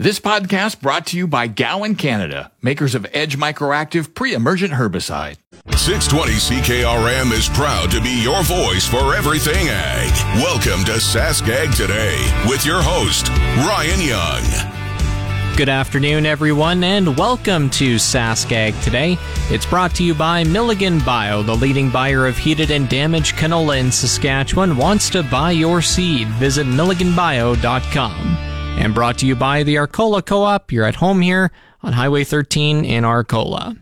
This 0.00 0.18
podcast 0.18 0.80
brought 0.80 1.08
to 1.08 1.18
you 1.18 1.26
by 1.26 1.46
Gowan 1.46 1.94
Canada, 1.94 2.50
makers 2.62 2.94
of 2.94 3.06
Edge 3.12 3.36
Microactive 3.36 4.14
pre-emergent 4.14 4.72
herbicide. 4.72 5.36
620 5.76 6.32
CKRM 6.38 7.30
is 7.32 7.50
proud 7.50 7.90
to 7.90 8.00
be 8.00 8.22
your 8.22 8.42
voice 8.44 8.88
for 8.88 9.14
everything 9.14 9.68
ag. 9.68 10.10
Welcome 10.36 10.86
to 10.86 10.92
SaskAg 10.92 11.76
Today 11.76 12.16
with 12.48 12.64
your 12.64 12.80
host, 12.80 13.28
Ryan 13.68 14.00
Young. 14.00 15.56
Good 15.58 15.68
afternoon, 15.68 16.24
everyone, 16.24 16.82
and 16.82 17.18
welcome 17.18 17.68
to 17.68 17.96
SaskAg 17.96 18.82
Today. 18.82 19.18
It's 19.50 19.66
brought 19.66 19.94
to 19.96 20.02
you 20.02 20.14
by 20.14 20.44
Milligan 20.44 21.00
Bio, 21.00 21.42
the 21.42 21.54
leading 21.54 21.90
buyer 21.90 22.26
of 22.26 22.38
heated 22.38 22.70
and 22.70 22.88
damaged 22.88 23.34
canola 23.34 23.78
in 23.78 23.92
Saskatchewan. 23.92 24.78
Wants 24.78 25.10
to 25.10 25.22
buy 25.22 25.50
your 25.50 25.82
seed? 25.82 26.26
Visit 26.28 26.66
milliganbio.com 26.66 28.49
and 28.80 28.94
brought 28.94 29.18
to 29.18 29.26
you 29.26 29.36
by 29.36 29.62
the 29.62 29.76
Arcola 29.76 30.22
Co-op. 30.22 30.72
You're 30.72 30.86
at 30.86 30.96
home 30.96 31.20
here 31.20 31.52
on 31.82 31.92
Highway 31.92 32.24
13 32.24 32.82
in 32.86 33.04
Arcola. 33.04 33.76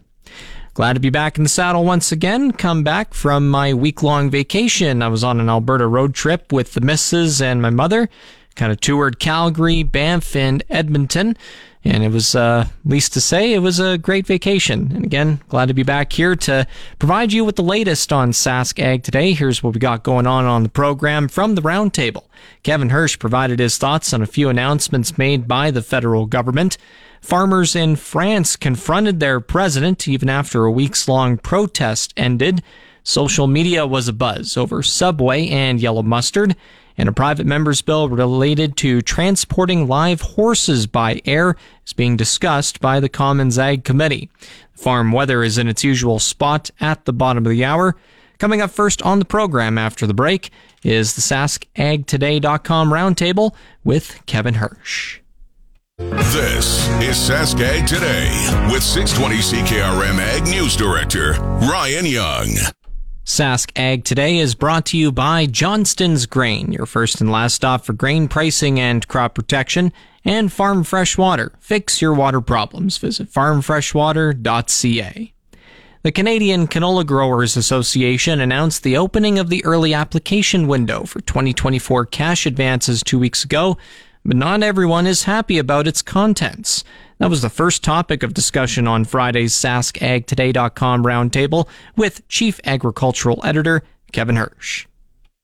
Glad 0.74 0.94
to 0.94 1.00
be 1.00 1.08
back 1.08 1.36
in 1.36 1.44
the 1.44 1.48
saddle 1.48 1.84
once 1.84 2.10
again. 2.10 2.50
Come 2.50 2.82
back 2.82 3.14
from 3.14 3.48
my 3.48 3.72
week 3.72 4.02
long 4.02 4.28
vacation. 4.28 5.00
I 5.00 5.06
was 5.06 5.22
on 5.22 5.38
an 5.38 5.48
Alberta 5.48 5.86
road 5.86 6.14
trip 6.14 6.52
with 6.52 6.74
the 6.74 6.80
missus 6.80 7.40
and 7.40 7.62
my 7.62 7.70
mother. 7.70 8.08
Kind 8.56 8.72
of 8.72 8.80
toured 8.80 9.20
Calgary, 9.20 9.84
Banff, 9.84 10.34
and 10.34 10.64
Edmonton. 10.68 11.36
And 11.84 12.02
it 12.02 12.10
was, 12.10 12.34
uh, 12.34 12.66
least 12.84 13.12
to 13.14 13.20
say, 13.20 13.54
it 13.54 13.60
was 13.60 13.78
a 13.78 13.98
great 13.98 14.26
vacation. 14.26 14.92
And 14.94 15.04
again, 15.04 15.40
glad 15.48 15.66
to 15.66 15.74
be 15.74 15.84
back 15.84 16.12
here 16.12 16.34
to 16.36 16.66
provide 16.98 17.32
you 17.32 17.44
with 17.44 17.56
the 17.56 17.62
latest 17.62 18.12
on 18.12 18.32
Sask 18.32 18.82
Ag 18.82 19.04
today. 19.04 19.32
Here's 19.32 19.62
what 19.62 19.74
we 19.74 19.80
got 19.80 20.02
going 20.02 20.26
on 20.26 20.44
on 20.44 20.64
the 20.64 20.68
program 20.68 21.28
from 21.28 21.54
the 21.54 21.62
roundtable. 21.62 22.24
Kevin 22.62 22.90
Hursh 22.90 23.18
provided 23.18 23.58
his 23.60 23.78
thoughts 23.78 24.12
on 24.12 24.22
a 24.22 24.26
few 24.26 24.48
announcements 24.48 25.16
made 25.16 25.46
by 25.46 25.70
the 25.70 25.82
federal 25.82 26.26
government. 26.26 26.76
Farmers 27.20 27.74
in 27.74 27.96
France 27.96 28.56
confronted 28.56 29.20
their 29.20 29.40
president 29.40 30.06
even 30.08 30.28
after 30.28 30.64
a 30.64 30.72
weeks 30.72 31.08
long 31.08 31.36
protest 31.36 32.12
ended. 32.16 32.62
Social 33.02 33.46
media 33.46 33.86
was 33.86 34.10
abuzz 34.10 34.56
over 34.56 34.82
Subway 34.82 35.48
and 35.48 35.80
yellow 35.80 36.02
mustard 36.02 36.56
and 36.98 37.08
a 37.08 37.12
private 37.12 37.46
member's 37.46 37.80
bill 37.80 38.08
related 38.08 38.76
to 38.76 39.00
transporting 39.00 39.86
live 39.86 40.20
horses 40.20 40.86
by 40.86 41.22
air 41.24 41.56
is 41.86 41.92
being 41.92 42.16
discussed 42.16 42.80
by 42.80 43.00
the 43.00 43.08
Commons 43.08 43.58
Ag 43.58 43.84
Committee. 43.84 44.28
Farm 44.74 45.12
weather 45.12 45.42
is 45.42 45.56
in 45.56 45.68
its 45.68 45.84
usual 45.84 46.18
spot 46.18 46.70
at 46.80 47.04
the 47.04 47.12
bottom 47.12 47.46
of 47.46 47.50
the 47.50 47.64
hour. 47.64 47.96
Coming 48.38 48.60
up 48.60 48.70
first 48.70 49.00
on 49.02 49.18
the 49.20 49.24
program 49.24 49.78
after 49.78 50.06
the 50.06 50.14
break 50.14 50.50
is 50.82 51.14
the 51.14 51.22
SaskAgToday.com 51.22 52.90
roundtable 52.90 53.54
with 53.84 54.20
Kevin 54.26 54.54
Hursh. 54.54 55.20
This 55.98 56.88
is 57.00 57.16
Sask 57.16 57.60
Ag 57.60 57.84
Today 57.88 58.28
with 58.72 58.84
620 58.84 59.38
CKRM 59.38 60.18
Ag 60.20 60.44
News 60.44 60.76
Director 60.76 61.32
Ryan 61.32 62.06
Young. 62.06 62.56
Sask 63.28 63.70
Ag 63.76 64.04
Today 64.04 64.38
is 64.38 64.54
brought 64.54 64.86
to 64.86 64.96
you 64.96 65.12
by 65.12 65.44
Johnston's 65.44 66.24
Grain, 66.24 66.72
your 66.72 66.86
first 66.86 67.20
and 67.20 67.30
last 67.30 67.56
stop 67.56 67.84
for 67.84 67.92
grain 67.92 68.26
pricing 68.26 68.80
and 68.80 69.06
crop 69.06 69.34
protection, 69.34 69.92
and 70.24 70.50
Farm 70.50 70.82
Fresh 70.82 71.18
Water. 71.18 71.52
Fix 71.60 72.00
your 72.00 72.14
water 72.14 72.40
problems. 72.40 72.96
Visit 72.96 73.30
farmfreshwater.ca. 73.30 75.34
The 76.04 76.12
Canadian 76.12 76.68
Canola 76.68 77.04
Growers 77.04 77.54
Association 77.54 78.40
announced 78.40 78.82
the 78.82 78.96
opening 78.96 79.38
of 79.38 79.50
the 79.50 79.62
early 79.62 79.92
application 79.92 80.66
window 80.66 81.04
for 81.04 81.20
2024 81.20 82.06
cash 82.06 82.46
advances 82.46 83.02
two 83.02 83.18
weeks 83.18 83.44
ago, 83.44 83.76
but 84.24 84.38
not 84.38 84.62
everyone 84.62 85.06
is 85.06 85.24
happy 85.24 85.58
about 85.58 85.86
its 85.86 86.00
contents. 86.00 86.82
That 87.18 87.30
was 87.30 87.42
the 87.42 87.50
first 87.50 87.82
topic 87.82 88.22
of 88.22 88.32
discussion 88.32 88.86
on 88.86 89.04
Friday's 89.04 89.52
SaskAgToday.com 89.54 91.04
roundtable 91.04 91.68
with 91.96 92.26
Chief 92.28 92.60
Agricultural 92.64 93.40
Editor 93.44 93.82
Kevin 94.12 94.36
Hursh. 94.36 94.86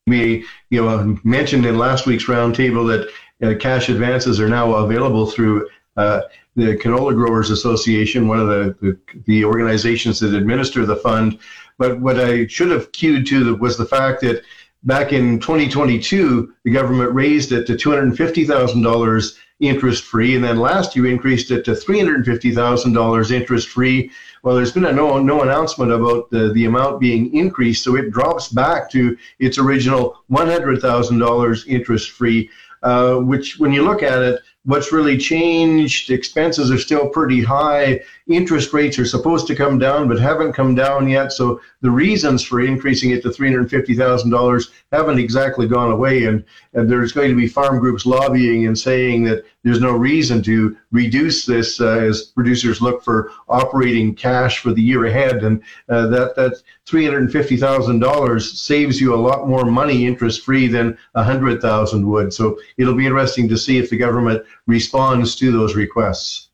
We 0.07 0.45
you 0.69 0.85
know, 0.85 1.17
mentioned 1.23 1.65
in 1.65 1.77
last 1.77 2.05
week's 2.05 2.25
roundtable 2.25 2.87
that 2.87 3.09
uh, 3.45 3.57
cash 3.59 3.89
advances 3.89 4.39
are 4.39 4.47
now 4.47 4.73
available 4.75 5.25
through 5.25 5.67
uh, 5.97 6.21
the 6.55 6.77
Canola 6.77 7.13
Growers 7.13 7.49
Association, 7.49 8.29
one 8.29 8.39
of 8.39 8.47
the, 8.47 8.75
the, 8.81 8.97
the, 9.25 9.43
organizations 9.43 10.19
that 10.21 10.33
administer 10.33 10.85
the 10.85 10.95
fund. 10.95 11.39
But 11.77 11.99
what 11.99 12.17
I 12.17 12.47
should 12.47 12.69
have 12.69 12.93
cued 12.93 13.27
to 13.27 13.55
was 13.57 13.77
the 13.77 13.85
fact 13.85 14.21
that 14.21 14.43
back 14.83 15.11
in 15.11 15.39
2022, 15.41 16.53
the 16.63 16.71
government 16.71 17.13
raised 17.13 17.51
it 17.51 17.67
to 17.67 17.73
$250,000 17.73 19.37
interest 19.59 20.03
free, 20.03 20.35
and 20.35 20.43
then 20.43 20.57
last 20.57 20.95
year 20.95 21.05
increased 21.07 21.51
it 21.51 21.63
to 21.65 21.71
$350,000 21.71 23.31
interest 23.31 23.69
free. 23.69 24.11
Well, 24.43 24.55
there's 24.55 24.73
been 24.73 24.85
a 24.85 24.91
no, 24.91 25.17
no 25.19 25.43
announcement 25.43 25.91
about 25.91 26.29
the, 26.29 26.51
the 26.51 26.65
amount 26.65 26.99
being 26.99 27.33
increased, 27.33 27.83
so 27.83 27.95
it 27.95 28.11
drops 28.11 28.49
back 28.49 28.91
to 28.91 29.17
its 29.39 29.57
original 29.57 30.23
$100,000 30.29 31.67
interest 31.67 32.11
free, 32.11 32.49
uh, 32.83 33.15
which, 33.15 33.57
when 33.57 33.71
you 33.71 33.83
look 33.83 34.03
at 34.03 34.21
it, 34.21 34.41
what's 34.65 34.91
really 34.91 35.17
changed? 35.17 36.09
Expenses 36.09 36.71
are 36.71 36.77
still 36.77 37.07
pretty 37.07 37.41
high. 37.41 38.01
Interest 38.27 38.73
rates 38.73 38.99
are 38.99 39.05
supposed 39.05 39.47
to 39.47 39.55
come 39.55 39.77
down, 39.77 40.07
but 40.07 40.19
haven't 40.19 40.53
come 40.53 40.75
down 40.75 41.07
yet. 41.07 41.31
So 41.31 41.61
the 41.81 41.91
reasons 41.91 42.43
for 42.43 42.61
increasing 42.61 43.11
it 43.11 43.21
to 43.23 43.29
$350,000 43.29 44.71
haven't 44.91 45.19
exactly 45.19 45.67
gone 45.67 45.91
away. 45.91 46.25
And, 46.25 46.43
and 46.73 46.89
there's 46.89 47.11
going 47.11 47.29
to 47.29 47.35
be 47.35 47.47
farm 47.47 47.79
groups 47.79 48.05
lobbying 48.05 48.65
and 48.65 48.77
saying 48.77 49.23
that 49.25 49.45
there's 49.65 49.81
no 49.81 49.93
reason 49.93 50.43
to 50.43 50.77
reduce 50.91 51.43
this 51.45 51.81
uh, 51.81 51.97
as 51.97 52.21
producers 52.21 52.81
look 52.81 53.03
for 53.03 53.31
operating 53.49 54.13
cash 54.13 54.59
for 54.59 54.71
the 54.71 54.81
year 54.81 55.05
ahead. 55.05 55.43
And 55.43 55.61
uh, 55.89 56.05
that, 56.07 56.35
that 56.35 56.61
$350,000 56.87 58.41
saves 58.41 59.01
you 59.01 59.15
a 59.15 59.17
lot 59.17 59.47
more 59.49 59.65
money 59.65 60.05
interest 60.05 60.45
free 60.45 60.67
than 60.67 60.95
100,000 61.13 62.07
would. 62.07 62.31
So 62.31 62.59
it'll 62.77 62.93
be 62.93 63.07
interesting 63.07 63.49
to 63.49 63.57
see 63.57 63.79
if 63.79 63.89
the 63.89 63.97
government 63.97 64.45
responds 64.67 65.35
to 65.37 65.51
those 65.51 65.75
requests. 65.75 66.49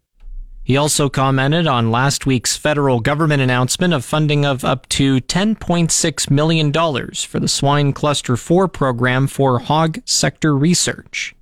He 0.63 0.77
also 0.77 1.09
commented 1.09 1.67
on 1.67 1.91
last 1.91 2.25
week's 2.25 2.55
federal 2.55 3.01
government 3.01 3.41
announcement 3.41 3.93
of 3.93 4.05
funding 4.05 4.45
of 4.45 4.63
up 4.63 4.87
to 4.89 5.17
$10.6 5.17 6.29
million 6.29 6.71
for 6.71 7.39
the 7.41 7.47
Swine 7.49 7.91
Cluster 7.91 8.37
4 8.37 8.69
program 8.69 9.27
for 9.27 9.59
hog 9.59 9.99
sector 10.05 10.55
research. 10.55 11.35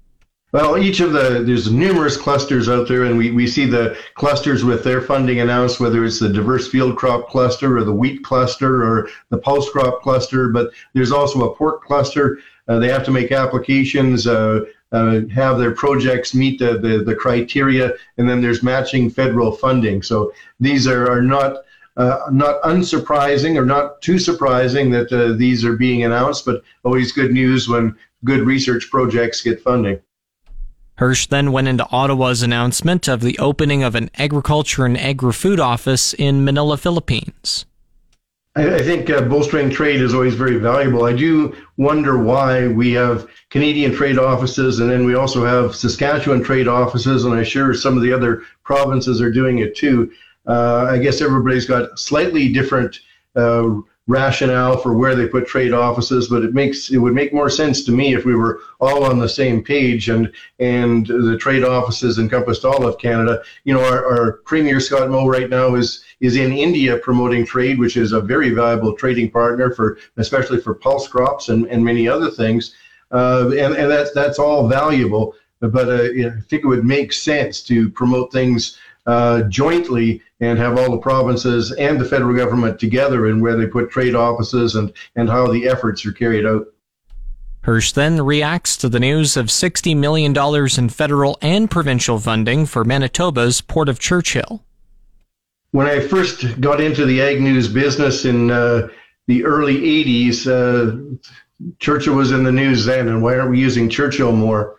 Well, 0.51 0.79
each 0.79 0.99
of 0.99 1.13
the, 1.13 1.43
there's 1.45 1.71
numerous 1.71 2.17
clusters 2.17 2.69
out 2.69 2.87
there, 2.87 3.03
and 3.03 3.15
we, 3.15 3.29
we 3.29 3.45
see 3.45 3.65
the 3.65 3.95
clusters 4.15 4.63
with 4.63 4.83
their 4.83 4.99
funding 4.99 5.41
announced, 5.41 5.79
whether 5.79 6.03
it's 6.03 6.19
the 6.19 6.29
diverse 6.29 6.67
field 6.67 6.97
crop 6.97 7.29
cluster 7.29 7.77
or 7.77 7.83
the 7.83 7.93
wheat 7.93 8.23
cluster 8.23 8.83
or 8.83 9.09
the 9.29 9.37
pulse 9.37 9.69
crop 9.69 10.01
cluster, 10.01 10.49
but 10.49 10.71
there's 10.93 11.11
also 11.11 11.47
a 11.51 11.55
pork 11.55 11.83
cluster. 11.83 12.39
Uh, 12.67 12.79
they 12.79 12.87
have 12.87 13.05
to 13.05 13.11
make 13.11 13.31
applications. 13.31 14.25
Uh, 14.25 14.61
uh, 14.91 15.21
have 15.31 15.59
their 15.59 15.75
projects 15.75 16.33
meet 16.33 16.57
the, 16.57 16.79
the, 16.79 17.03
the, 17.03 17.13
criteria, 17.13 17.93
and 18.17 18.27
then 18.27 18.41
there's 18.41 18.63
matching 18.63 19.07
federal 19.07 19.51
funding. 19.51 20.01
So 20.01 20.33
these 20.59 20.87
are, 20.87 21.11
are 21.11 21.21
not 21.21 21.57
uh, 21.95 22.27
not 22.31 22.59
unsurprising 22.63 23.55
or 23.55 23.65
not 23.65 24.01
too 24.01 24.17
surprising 24.17 24.89
that 24.89 25.11
uh, 25.13 25.33
these 25.33 25.63
are 25.63 25.75
being 25.75 26.05
announced, 26.05 26.43
but 26.43 26.63
always 26.83 27.11
good 27.11 27.31
news 27.31 27.67
when 27.67 27.95
good 28.23 28.47
research 28.47 28.89
projects 28.89 29.43
get 29.43 29.61
funding. 29.61 29.99
Hursh 30.99 31.27
then 31.27 31.53
went 31.53 31.69
into 31.69 31.87
Ottawa's 31.91 32.43
announcement 32.43 33.07
of 33.07 33.21
the 33.21 33.39
opening 33.39 33.83
of 33.83 33.95
an 33.95 34.11
agriculture 34.17 34.83
and 34.83 34.99
agri-food 34.99 35.57
office 35.57 36.13
in 36.13 36.43
Manila, 36.43 36.75
Philippines. 36.75 37.65
I, 38.57 38.75
I 38.75 38.81
think 38.81 39.09
uh, 39.09 39.21
bolstering 39.21 39.69
trade 39.69 40.01
is 40.01 40.13
always 40.13 40.35
very 40.35 40.57
valuable. 40.57 41.05
I 41.05 41.13
do 41.13 41.55
wonder 41.77 42.17
why 42.17 42.67
we 42.67 42.91
have 42.91 43.29
Canadian 43.49 43.93
trade 43.93 44.17
offices 44.17 44.81
and 44.81 44.91
then 44.91 45.05
we 45.05 45.15
also 45.15 45.45
have 45.45 45.73
Saskatchewan 45.73 46.43
trade 46.43 46.67
offices, 46.67 47.23
and 47.23 47.33
I'm 47.33 47.45
sure 47.45 47.73
some 47.73 47.95
of 47.95 48.03
the 48.03 48.11
other 48.11 48.43
provinces 48.63 49.21
are 49.21 49.31
doing 49.31 49.59
it 49.59 49.77
too. 49.77 50.11
Uh, 50.45 50.89
I 50.89 50.97
guess 50.97 51.21
everybody's 51.21 51.65
got 51.65 51.97
slightly 51.97 52.51
different 52.51 52.99
uh, 53.37 53.69
rationale 54.09 54.75
for 54.75 54.93
where 54.93 55.15
they 55.15 55.27
put 55.27 55.47
trade 55.47 55.71
offices, 55.71 56.27
but 56.27 56.43
it 56.43 56.53
makes 56.53 56.89
it 56.89 56.97
would 56.97 57.13
make 57.13 57.31
more 57.31 57.49
sense 57.49 57.83
to 57.83 57.91
me 57.91 58.15
if 58.15 58.25
we 58.25 58.33
were 58.35 58.61
all 58.79 59.03
on 59.03 59.19
the 59.19 59.29
same 59.29 59.63
page 59.63 60.09
and 60.09 60.33
and 60.57 61.05
the 61.05 61.37
trade 61.37 61.63
offices 61.63 62.17
encompassed 62.17 62.65
all 62.65 62.85
of 62.85 62.97
Canada. 62.97 63.41
You 63.65 63.75
know, 63.75 63.85
our, 63.85 64.03
our 64.05 64.31
Premier 64.45 64.79
Scott 64.79 65.09
Moe 65.09 65.27
right 65.27 65.49
now 65.49 65.75
is 65.75 66.03
is 66.21 66.35
in 66.35 66.51
India 66.51 66.97
promoting 66.97 67.45
trade, 67.45 67.77
which 67.77 67.97
is 67.97 68.11
a 68.11 68.19
very 68.19 68.49
valuable 68.49 68.93
trading 68.93 69.29
partner 69.29 69.71
for 69.71 69.99
especially 70.17 70.59
for 70.59 70.73
pulse 70.73 71.07
crops 71.07 71.49
and, 71.49 71.67
and 71.67 71.85
many 71.85 72.07
other 72.07 72.31
things. 72.31 72.73
Uh, 73.11 73.51
and 73.57 73.75
and 73.75 73.91
that's 73.91 74.11
that's 74.13 74.39
all 74.39 74.67
valuable. 74.67 75.35
But 75.61 75.89
uh, 75.89 76.03
I 76.03 76.41
think 76.49 76.63
it 76.63 76.67
would 76.67 76.85
make 76.85 77.13
sense 77.13 77.61
to 77.63 77.89
promote 77.89 78.31
things 78.31 78.79
uh, 79.09 79.41
jointly 79.49 80.21
and 80.39 80.59
have 80.59 80.77
all 80.77 80.91
the 80.91 80.99
provinces 80.99 81.71
and 81.71 81.99
the 81.99 82.05
federal 82.05 82.35
government 82.35 82.79
together 82.79 83.27
in 83.27 83.41
where 83.41 83.57
they 83.57 83.65
put 83.65 83.89
trade 83.89 84.13
offices 84.13 84.75
and, 84.75 84.93
and 85.15 85.27
how 85.27 85.51
the 85.51 85.67
efforts 85.67 86.05
are 86.05 86.11
carried 86.11 86.45
out. 86.45 86.67
Hursh 87.61 87.91
then 87.91 88.21
reacts 88.21 88.77
to 88.77 88.87
the 88.87 88.99
news 88.99 89.35
of 89.35 89.47
$60 89.47 89.97
million 89.97 90.35
in 90.77 90.89
federal 90.89 91.39
and 91.41 91.71
provincial 91.71 92.19
funding 92.19 92.67
for 92.67 92.85
Manitoba's 92.85 93.61
Port 93.61 93.89
of 93.89 93.97
Churchill. 93.99 94.63
When 95.71 95.87
I 95.87 95.99
first 95.99 96.61
got 96.61 96.79
into 96.79 97.05
the 97.05 97.19
ag 97.19 97.41
news 97.41 97.67
business 97.67 98.25
in 98.25 98.51
uh, 98.51 98.89
the 99.25 99.43
early 99.43 99.77
80s, 100.05 100.47
uh, 100.47 101.17
Churchill 101.79 102.15
was 102.15 102.31
in 102.31 102.43
the 102.43 102.51
news 102.51 102.85
then, 102.85 103.07
and 103.07 103.23
why 103.23 103.37
aren't 103.37 103.49
we 103.49 103.59
using 103.59 103.89
Churchill 103.89 104.31
more? 104.31 104.78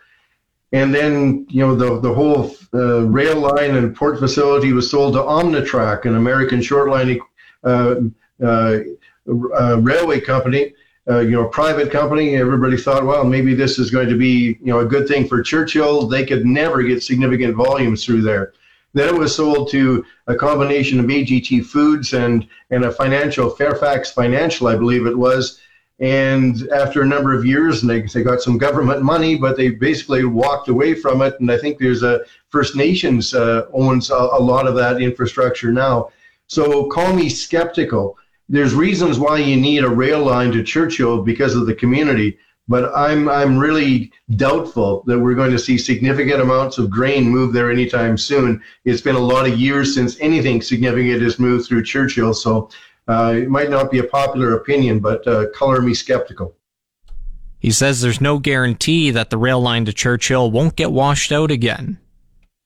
And 0.73 0.93
then, 0.95 1.45
you 1.49 1.65
know, 1.65 1.75
the, 1.75 1.99
the 1.99 2.13
whole 2.13 2.55
uh, 2.73 3.01
rail 3.03 3.39
line 3.39 3.75
and 3.75 3.95
port 3.95 4.19
facility 4.19 4.71
was 4.71 4.89
sold 4.89 5.13
to 5.13 5.19
OmniTRAX, 5.19 6.05
an 6.05 6.15
American 6.15 6.61
short 6.61 6.89
line 6.89 7.19
uh, 7.63 7.95
uh, 8.41 8.79
uh, 9.27 9.77
railway 9.81 10.19
company, 10.19 10.73
uh, 11.09 11.19
you 11.19 11.31
know, 11.31 11.45
a 11.45 11.49
private 11.49 11.91
company. 11.91 12.37
Everybody 12.37 12.77
thought, 12.77 13.05
well, 13.05 13.23
maybe 13.25 13.53
this 13.53 13.79
is 13.79 13.91
going 13.91 14.09
to 14.09 14.17
be, 14.17 14.57
you 14.61 14.67
know, 14.67 14.79
a 14.79 14.85
good 14.85 15.07
thing 15.07 15.27
for 15.27 15.41
Churchill. 15.41 16.07
They 16.07 16.25
could 16.25 16.45
never 16.45 16.81
get 16.83 17.03
significant 17.03 17.55
volumes 17.55 18.05
through 18.05 18.21
there. 18.21 18.53
Then 18.93 19.13
it 19.13 19.17
was 19.17 19.35
sold 19.35 19.69
to 19.71 20.05
a 20.27 20.35
combination 20.35 20.99
of 20.99 21.05
AGT 21.05 21.65
Foods 21.65 22.13
and, 22.13 22.47
and 22.71 22.85
a 22.85 22.91
financial, 22.91 23.49
Fairfax 23.49 24.11
Financial, 24.11 24.67
I 24.67 24.75
believe 24.75 25.05
it 25.05 25.17
was, 25.17 25.61
and 26.01 26.67
after 26.73 27.03
a 27.03 27.05
number 27.05 27.31
of 27.31 27.45
years, 27.45 27.83
and 27.83 27.89
they, 27.89 28.01
they 28.01 28.23
got 28.23 28.41
some 28.41 28.57
government 28.57 29.03
money, 29.03 29.35
but 29.37 29.55
they 29.55 29.69
basically 29.69 30.25
walked 30.25 30.67
away 30.67 30.95
from 30.95 31.21
it. 31.21 31.39
And 31.39 31.51
I 31.51 31.59
think 31.59 31.77
there's 31.77 32.01
a 32.01 32.21
First 32.49 32.75
Nations 32.75 33.35
uh, 33.35 33.67
owns 33.71 34.09
a, 34.09 34.15
a 34.15 34.41
lot 34.41 34.67
of 34.67 34.75
that 34.75 34.99
infrastructure 34.99 35.71
now. 35.71 36.09
So 36.47 36.87
call 36.87 37.13
me 37.13 37.29
skeptical. 37.29 38.17
There's 38.49 38.73
reasons 38.73 39.19
why 39.19 39.37
you 39.37 39.55
need 39.55 39.83
a 39.83 39.89
rail 39.89 40.25
line 40.25 40.51
to 40.53 40.63
Churchill 40.63 41.21
because 41.21 41.55
of 41.55 41.67
the 41.67 41.75
community, 41.75 42.37
but 42.67 42.91
I'm 42.95 43.29
I'm 43.29 43.57
really 43.57 44.11
doubtful 44.35 45.03
that 45.05 45.19
we're 45.19 45.35
going 45.35 45.51
to 45.51 45.59
see 45.59 45.77
significant 45.77 46.41
amounts 46.41 46.79
of 46.79 46.89
grain 46.89 47.29
move 47.29 47.53
there 47.53 47.71
anytime 47.71 48.17
soon. 48.17 48.61
It's 48.85 49.01
been 49.01 49.15
a 49.15 49.19
lot 49.19 49.47
of 49.47 49.59
years 49.59 49.93
since 49.93 50.19
anything 50.19 50.61
significant 50.61 51.21
has 51.21 51.39
moved 51.39 51.67
through 51.67 51.83
Churchill, 51.83 52.33
so 52.33 52.69
uh, 53.07 53.33
it 53.35 53.49
might 53.49 53.69
not 53.69 53.91
be 53.91 53.99
a 53.99 54.03
popular 54.03 54.55
opinion, 54.55 54.99
but 54.99 55.25
uh, 55.27 55.49
color 55.51 55.81
me 55.81 55.93
skeptical. 55.93 56.55
He 57.59 57.71
says 57.71 58.01
there's 58.01 58.21
no 58.21 58.39
guarantee 58.39 59.11
that 59.11 59.29
the 59.29 59.37
rail 59.37 59.61
line 59.61 59.85
to 59.85 59.93
Churchill 59.93 60.49
won't 60.49 60.75
get 60.75 60.91
washed 60.91 61.31
out 61.31 61.51
again. 61.51 61.99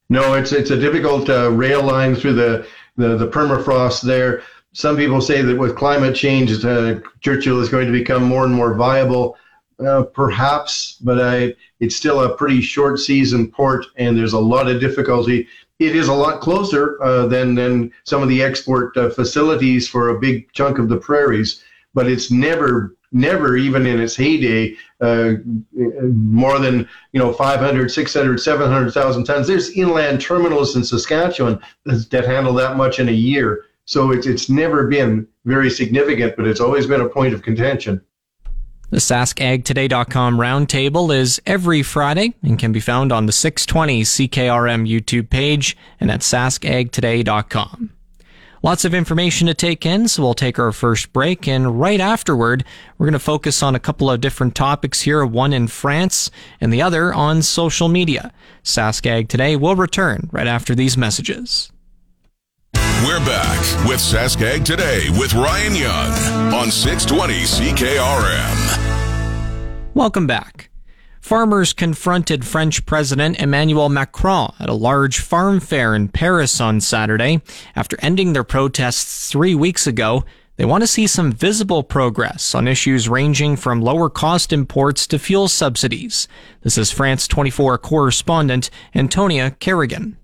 No, 0.10 0.36
it's 0.36 0.52
it's 0.52 0.70
a 0.70 0.80
difficult 0.80 1.30
uh, 1.30 1.52
rail 1.52 1.84
line 1.84 2.16
through 2.16 2.34
the, 2.34 2.68
the, 2.96 3.18
the 3.18 3.28
permafrost 3.28 4.04
there. 4.04 4.44
Some 4.74 4.98
people 4.98 5.22
say 5.22 5.42
that 5.42 5.58
with 5.58 5.76
climate 5.76 6.16
change, 6.16 6.64
uh, 6.64 7.00
Churchill 7.22 7.60
is 7.60 7.70
going 7.70 7.88
to 7.88 7.92
become 7.92 8.24
more 8.24 8.46
and 8.46 8.54
more 8.54 8.76
viable. 8.76 9.38
Uh, 9.86 10.04
perhaps, 10.04 10.98
but 11.02 11.20
I, 11.20 11.54
it's 11.82 11.96
still 11.98 12.24
a 12.24 12.38
pretty 12.38 12.62
short 12.62 13.00
season 13.00 13.52
port, 13.52 13.86
and 13.98 14.18
there's 14.18 14.34
a 14.34 14.40
lot 14.40 14.70
of 14.70 14.80
difficulty 14.80 15.48
it 15.80 15.95
is 15.95 16.07
a 16.07 16.13
lot 16.13 16.42
closer 16.42 17.01
uh, 17.04 17.27
than 17.27 17.56
than 17.56 17.92
some 18.04 18.24
of 18.24 18.30
the 18.30 18.42
export 18.42 18.95
uh, 18.98 19.10
facilities 19.10 19.88
for 19.88 20.10
a 20.10 20.19
big 20.19 20.51
chunk 20.54 20.80
of 20.80 20.89
the 20.89 20.98
prairies, 20.98 21.63
but 21.94 22.07
it's 22.07 22.31
never 22.31 22.95
never 23.12 23.56
even 23.56 23.86
in 23.86 24.00
its 24.00 24.16
heyday 24.16 24.75
uh, 25.01 25.33
more 25.74 26.60
than 26.60 26.88
you 27.12 27.19
know 27.19 27.33
500 27.33 27.92
600 27.92 28.39
700,000 28.39 29.24
tons. 29.24 29.48
There's 29.48 29.72
inland 29.72 30.22
terminals 30.22 30.75
in 30.75 30.83
Saskatchewan 30.83 31.60
that 31.86 32.25
handle 32.25 32.54
that 32.54 32.77
much 32.77 33.00
in 33.00 33.10
a 33.10 33.13
year. 33.13 33.66
So 33.86 34.12
it's 34.12 34.27
it's 34.27 34.50
never 34.50 34.88
been 34.88 35.27
very 35.45 35.69
significant 35.69 36.36
but 36.36 36.48
it's 36.48 36.60
always 36.60 36.88
been 36.88 37.01
a 37.01 37.10
point 37.10 37.33
of 37.33 37.44
contention 37.44 38.01
the 38.90 38.98
SaskAgToday.com 38.98 40.38
roundtable 40.38 41.16
is 41.16 41.42
every 41.46 41.84
Friday 41.84 42.34
and 42.44 42.60
can 42.60 42.72
be 42.72 42.80
found 42.80 43.12
on 43.12 43.26
the 43.26 43.32
620 43.32 44.04
CKRM 44.04 44.90
YouTube 44.90 45.30
page 45.30 45.76
and 46.00 46.12
at 46.12 46.22
SaskAgToday.com. 46.22 47.92
Lots 48.66 48.84
of 48.84 48.96
information 48.96 49.46
to 49.46 49.54
take 49.54 49.86
in, 49.86 50.08
so 50.08 50.24
we'll 50.24 50.34
take 50.34 50.58
our 50.58 50.72
first 50.72 51.14
break, 51.14 51.48
and 51.48 51.80
right 51.80 52.00
afterward, 52.00 52.66
we're 52.98 53.06
going 53.06 53.14
to 53.14 53.20
focus 53.20 53.62
on 53.62 53.76
a 53.76 53.80
couple 53.80 54.10
of 54.10 54.22
different 54.22 54.56
topics 54.56 55.02
here, 55.02 55.24
one 55.24 55.54
in 55.54 55.68
France 55.68 56.32
and 56.60 56.74
the 56.74 56.82
other 56.82 57.14
on 57.14 57.44
social 57.44 57.90
media. 57.90 58.34
SaskAg 58.64 59.28
Today 59.28 59.56
will 59.56 59.76
return 59.76 60.30
right 60.32 60.48
after 60.48 60.74
these 60.74 60.98
messages. 60.98 61.72
We're 63.03 63.19
back 63.19 63.59
with 63.86 64.00
Saskag 64.00 64.63
Today 64.63 65.09
with 65.19 65.33
Ryan 65.33 65.75
Young 65.75 66.12
on 66.53 66.71
620 66.71 67.33
CKRM. 67.44 68.56
Welcome 69.94 70.25
back. 70.27 70.69
Farmers 71.19 71.74
confronted 71.74 72.45
French 72.45 72.86
President 72.86 73.38
Emmanuel 73.39 73.89
Macron 73.89 74.53
at 74.62 74.69
a 74.69 74.74
large 74.74 75.19
farm 75.19 75.59
fair 75.59 75.94
in 75.94 76.07
Paris 76.07 76.62
on 76.62 76.80
Saturday. 76.80 77.42
After 77.75 77.97
ending 78.01 78.31
their 78.31 78.45
protests 78.45 79.30
three 79.30 79.56
weeks 79.56 79.86
ago, 79.86 80.24
they 80.56 80.63
want 80.63 80.81
to 80.81 80.88
see 80.88 81.06
some 81.06 81.33
visible 81.33 81.83
progress 81.83 82.56
on 82.56 82.65
issues 82.65 83.09
ranging 83.09 83.57
from 83.57 83.81
lower 83.81 84.09
cost 84.09 84.53
imports 84.53 85.06
to 85.07 85.19
fuel 85.19 85.50
subsidies. 85.50 86.30
This 86.62 86.77
is 86.77 86.91
France 86.91 87.27
24 87.27 87.77
correspondent 87.80 88.69
Antonia 88.95 89.51
Kerrigan. 89.51 90.15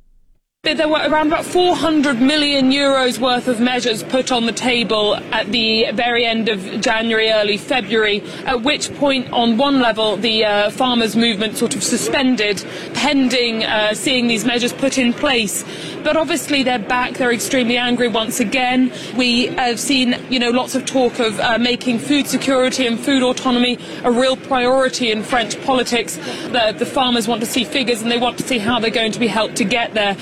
There 0.63 0.87
were 0.87 0.99
around 0.99 1.25
about 1.25 1.43
400 1.43 2.21
million 2.21 2.71
euros 2.71 3.17
worth 3.17 3.47
of 3.47 3.59
measures 3.59 4.03
put 4.03 4.31
on 4.31 4.45
the 4.45 4.51
table 4.51 5.15
at 5.15 5.51
the 5.51 5.91
very 5.93 6.23
end 6.23 6.49
of 6.49 6.61
January, 6.79 7.31
early 7.31 7.57
February, 7.57 8.21
at 8.45 8.61
which 8.61 8.93
point, 8.93 9.31
on 9.31 9.57
one 9.57 9.81
level, 9.81 10.17
the 10.17 10.45
uh, 10.45 10.69
farmers' 10.69 11.15
movement 11.15 11.57
sort 11.57 11.75
of 11.75 11.83
suspended, 11.83 12.63
pending 12.93 13.63
uh, 13.63 13.95
seeing 13.95 14.27
these 14.27 14.45
measures 14.45 14.71
put 14.71 14.99
in 14.99 15.13
place. 15.13 15.65
But 16.03 16.15
obviously, 16.15 16.61
they're 16.61 16.77
back. 16.77 17.15
They're 17.15 17.33
extremely 17.33 17.77
angry 17.77 18.07
once 18.07 18.39
again. 18.39 18.93
We 19.17 19.47
have 19.47 19.79
seen, 19.79 20.15
you 20.29 20.37
know, 20.37 20.51
lots 20.51 20.75
of 20.75 20.85
talk 20.85 21.17
of 21.17 21.39
uh, 21.39 21.57
making 21.57 21.97
food 21.97 22.27
security 22.27 22.85
and 22.85 22.99
food 22.99 23.23
autonomy 23.23 23.79
a 24.03 24.11
real 24.11 24.37
priority 24.37 25.11
in 25.11 25.23
French 25.23 25.59
politics. 25.63 26.17
The, 26.17 26.75
the 26.77 26.85
farmers 26.85 27.27
want 27.27 27.41
to 27.41 27.47
see 27.47 27.63
figures 27.63 28.03
and 28.03 28.11
they 28.11 28.19
want 28.19 28.37
to 28.37 28.43
see 28.47 28.59
how 28.59 28.79
they're 28.79 28.91
going 28.91 29.11
to 29.13 29.19
be 29.19 29.27
helped 29.27 29.55
to 29.55 29.63
get 29.63 29.95
there. 29.95 30.15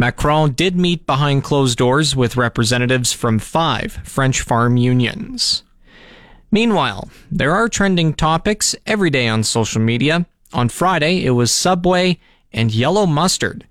Macron 0.00 0.52
did 0.52 0.76
meet 0.76 1.04
behind 1.04 1.44
closed 1.44 1.76
doors 1.76 2.16
with 2.16 2.38
representatives 2.38 3.12
from 3.12 3.38
five 3.38 4.00
French 4.02 4.40
farm 4.40 4.78
unions. 4.78 5.62
Meanwhile, 6.50 7.10
there 7.30 7.52
are 7.52 7.68
trending 7.68 8.14
topics 8.14 8.74
every 8.86 9.10
day 9.10 9.28
on 9.28 9.42
social 9.42 9.82
media. 9.82 10.24
On 10.54 10.70
Friday, 10.70 11.26
it 11.26 11.32
was 11.32 11.52
Subway 11.52 12.18
and 12.50 12.72
yellow 12.72 13.04
mustard. 13.04 13.66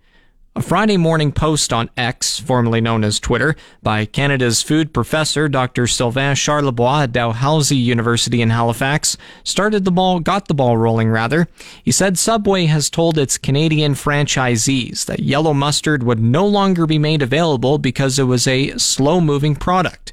A 0.56 0.64
Friday 0.64 0.98
morning 0.98 1.32
post 1.32 1.72
on 1.72 1.92
X, 1.96 2.40
formerly 2.40 2.82
known 2.82 3.04
as 3.04 3.20
Twitter, 3.20 3.56
by 3.84 4.06
Canada's 4.06 4.64
food 4.64 4.94
professor 4.94 5.48
Dr. 5.48 5.86
Sylvain 5.86 6.36
Charlebois 6.36 7.04
at 7.04 7.12
Dalhousie 7.12 7.78
University 7.78 8.42
in 8.42 8.50
Halifax 8.50 9.16
started 9.44 9.86
the 9.86 9.92
ball, 9.92 10.20
got 10.20 10.48
the 10.48 10.56
ball 10.56 10.76
rolling 10.76 11.10
rather. 11.10 11.48
He 11.84 11.92
said 11.92 12.18
Subway 12.18 12.66
has 12.66 12.90
told 12.90 13.18
its 13.20 13.38
Canadian 13.38 13.94
franchisees 13.94 15.06
that 15.06 15.20
yellow 15.20 15.54
mustard 15.54 16.02
would 16.02 16.20
no 16.20 16.48
longer 16.48 16.88
be 16.88 16.98
made 16.98 17.22
available 17.22 17.78
because 17.78 18.18
it 18.18 18.24
was 18.24 18.48
a 18.48 18.76
slow 18.80 19.22
moving 19.22 19.56
product. 19.56 20.12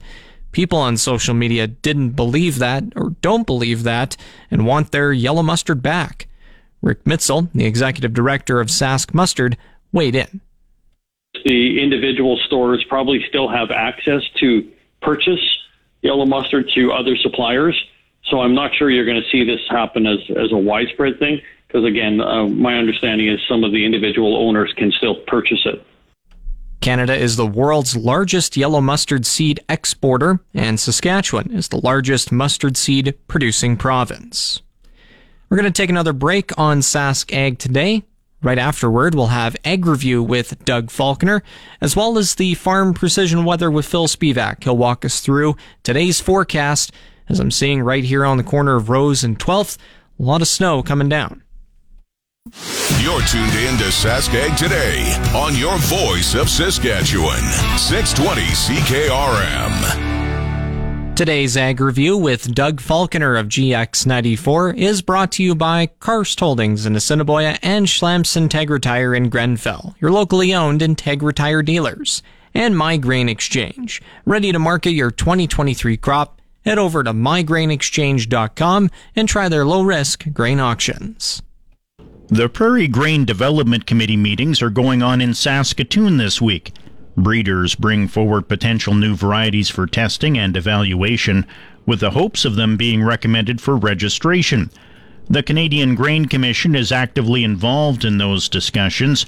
People 0.53 0.79
on 0.79 0.99
social 0.99 1.35
media 1.35 1.67
didn't 1.67 2.11
believe 2.11 2.59
that 2.59 2.85
or 2.95 3.11
don't 3.23 3.47
believe 3.47 3.85
that 3.85 4.19
and 4.51 4.67
want 4.67 4.93
their 4.93 5.15
yellow 5.15 5.43
mustard 5.43 5.83
back. 5.83 6.29
Rick 6.83 7.05
Mitzel, 7.05 7.49
the 7.53 7.65
executive 7.65 8.13
director 8.13 8.61
of 8.61 8.69
Sask 8.69 9.15
Mustard, 9.15 9.57
weighed 9.93 10.15
in. 10.15 10.41
The 11.45 11.83
individual 11.83 12.39
stores 12.47 12.85
probably 12.89 13.25
still 13.29 13.49
have 13.49 13.71
access 13.71 14.23
to 14.41 14.71
purchase 15.03 15.41
yellow 16.03 16.27
mustard 16.27 16.71
to 16.75 16.93
other 16.93 17.17
suppliers. 17.17 17.81
So 18.31 18.41
I'm 18.41 18.55
not 18.55 18.75
sure 18.75 18.91
you're 18.91 19.05
going 19.05 19.23
to 19.23 19.31
see 19.31 19.45
this 19.45 19.61
happen 19.69 20.07
as, 20.07 20.19
as 20.31 20.51
a 20.53 20.57
widespread 20.57 21.19
thing 21.19 21.41
because, 21.67 21.85
again, 21.85 22.21
uh, 22.21 22.47
my 22.47 22.75
understanding 22.75 23.29
is 23.29 23.39
some 23.49 23.65
of 23.65 23.73
the 23.73 23.85
individual 23.85 24.37
owners 24.37 24.73
can 24.77 24.91
still 24.93 25.17
purchase 25.27 25.61
it. 25.65 25.85
Canada 26.81 27.17
is 27.17 27.37
the 27.37 27.47
world's 27.47 27.97
largest 27.97 28.57
yellow 28.57 28.81
mustard 28.81 29.27
seed 29.27 29.61
exporter, 29.69 30.41
and 30.55 30.79
Saskatchewan 30.79 31.51
is 31.51 31.69
the 31.69 31.81
largest 31.81 32.31
mustard 32.31 32.77
seed 32.77 33.17
producing 33.27 33.77
province. 33.77 34.63
We're 35.49 35.57
going 35.57 35.73
to 35.73 35.83
take 35.83 35.91
another 35.91 36.13
break 36.13 36.57
on 36.59 36.81
Sask 36.81 37.33
Ag 37.33 37.59
today. 37.59 38.05
Right 38.47 38.59
afterward, 38.61 39.17
we'll 39.17 39.27
have 39.27 39.57
Ag 39.65 39.87
Review 39.87 40.23
with 40.23 40.65
Doug 40.65 40.93
Falconer, 40.93 41.43
as 41.81 41.97
well 41.97 42.17
as 42.17 42.37
the 42.37 42.55
Farm 42.55 42.95
Precision 42.95 43.45
Weather 43.45 43.73
with 43.73 43.87
Phil 43.87 44.07
Spivak. 44.07 44.63
He'll 44.63 44.77
walk 44.77 45.05
us 45.05 45.19
through 45.19 45.57
today's 45.83 46.21
forecast, 46.21 46.93
as 47.29 47.41
I'm 47.41 47.51
seeing 47.51 47.83
right 47.83 48.05
here 48.05 48.25
on 48.25 48.37
the 48.37 48.45
corner 48.45 48.77
of 48.77 48.89
Rose 48.89 49.25
and 49.25 49.37
12th, 49.37 49.79
a 50.21 50.23
lot 50.23 50.43
of 50.43 50.47
snow 50.47 50.81
coming 50.85 51.09
down. 51.09 51.43
You're 53.01 53.23
tuned 53.23 53.53
in 53.53 53.79
to 53.79 53.91
Saskag 53.91 54.57
today 54.57 55.13
on 55.35 55.57
your 55.57 55.77
voice 55.79 56.37
of 56.37 56.49
Saskatchewan, 56.49 57.43
620 57.77 58.43
CKRM. 58.43 60.16
Today's 61.17 61.57
Ag 61.57 61.81
Review 61.81 62.19
with 62.19 62.55
Doug 62.55 62.79
Falconer 62.79 63.37
of 63.37 63.49
GX94 63.49 64.77
is 64.77 65.01
brought 65.01 65.33
to 65.33 65.43
you 65.43 65.55
by 65.55 65.87
Karst 65.99 66.39
Holdings 66.39 66.85
in 66.85 66.95
Assiniboia 66.95 67.57
and 67.63 67.87
Schlamps 67.87 68.37
Integra 68.37 68.79
Tire 68.79 69.15
in 69.15 69.31
Grenfell, 69.31 69.97
your 69.99 70.11
locally 70.11 70.53
owned 70.53 70.83
Integra 70.83 71.33
Tire 71.33 71.63
dealers, 71.63 72.23
and 72.53 72.77
My 72.77 72.99
Grain 72.99 73.31
Exchange. 73.31 74.03
Ready 74.27 74.53
to 74.53 74.59
market 74.59 74.91
your 74.91 75.11
2023 75.11 75.97
crop? 75.97 76.43
Head 76.67 76.79
over 76.79 77.03
to 77.03 77.15
mygrainexchange.com 77.15 78.91
and 79.17 79.27
try 79.27 79.49
their 79.49 79.65
low 79.65 79.81
risk 79.81 80.31
grain 80.35 80.61
auctions. 80.61 81.43
The 82.29 82.51
Prairie 82.51 82.89
Grain 82.89 83.25
Development 83.25 83.87
Committee 83.87 84.19
meetings 84.19 84.61
are 84.61 84.69
going 84.69 85.03
on 85.03 85.23
in 85.23 85.33
Saskatoon 85.33 86.19
this 86.19 86.43
week. 86.43 86.75
Breeders 87.17 87.75
bring 87.75 88.09
forward 88.09 88.49
potential 88.49 88.95
new 88.95 89.17
varieties 89.17 89.71
for 89.71 89.87
testing 89.87 90.37
and 90.37 90.57
evaluation 90.57 91.47
with 91.87 92.01
the 92.01 92.11
hopes 92.11 92.45
of 92.45 92.57
them 92.57 92.77
being 92.77 93.03
recommended 93.03 93.61
for 93.61 93.77
registration. 93.77 94.71
The 95.29 95.43
Canadian 95.43 95.95
Grain 95.95 96.27
Commission 96.27 96.75
is 96.75 96.93
actively 96.93 97.43
involved 97.43 98.05
in 98.05 98.19
those 98.19 98.49
discussions. 98.49 99.27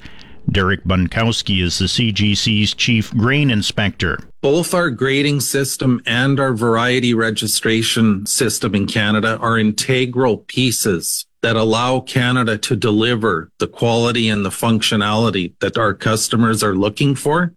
Derek 0.50 0.84
Bunkowski 0.84 1.62
is 1.62 1.78
the 1.78 1.86
CGC's 1.86 2.74
chief 2.74 3.12
grain 3.12 3.50
inspector. 3.50 4.18
Both 4.40 4.74
our 4.74 4.90
grading 4.90 5.40
system 5.40 6.00
and 6.06 6.38
our 6.38 6.54
variety 6.54 7.14
registration 7.14 8.24
system 8.26 8.74
in 8.74 8.86
Canada 8.86 9.38
are 9.38 9.58
integral 9.58 10.38
pieces 10.38 11.26
that 11.42 11.56
allow 11.56 12.00
Canada 12.00 12.58
to 12.58 12.76
deliver 12.76 13.50
the 13.58 13.66
quality 13.66 14.28
and 14.28 14.44
the 14.44 14.50
functionality 14.50 15.54
that 15.60 15.78
our 15.78 15.94
customers 15.94 16.62
are 16.62 16.74
looking 16.74 17.14
for. 17.14 17.52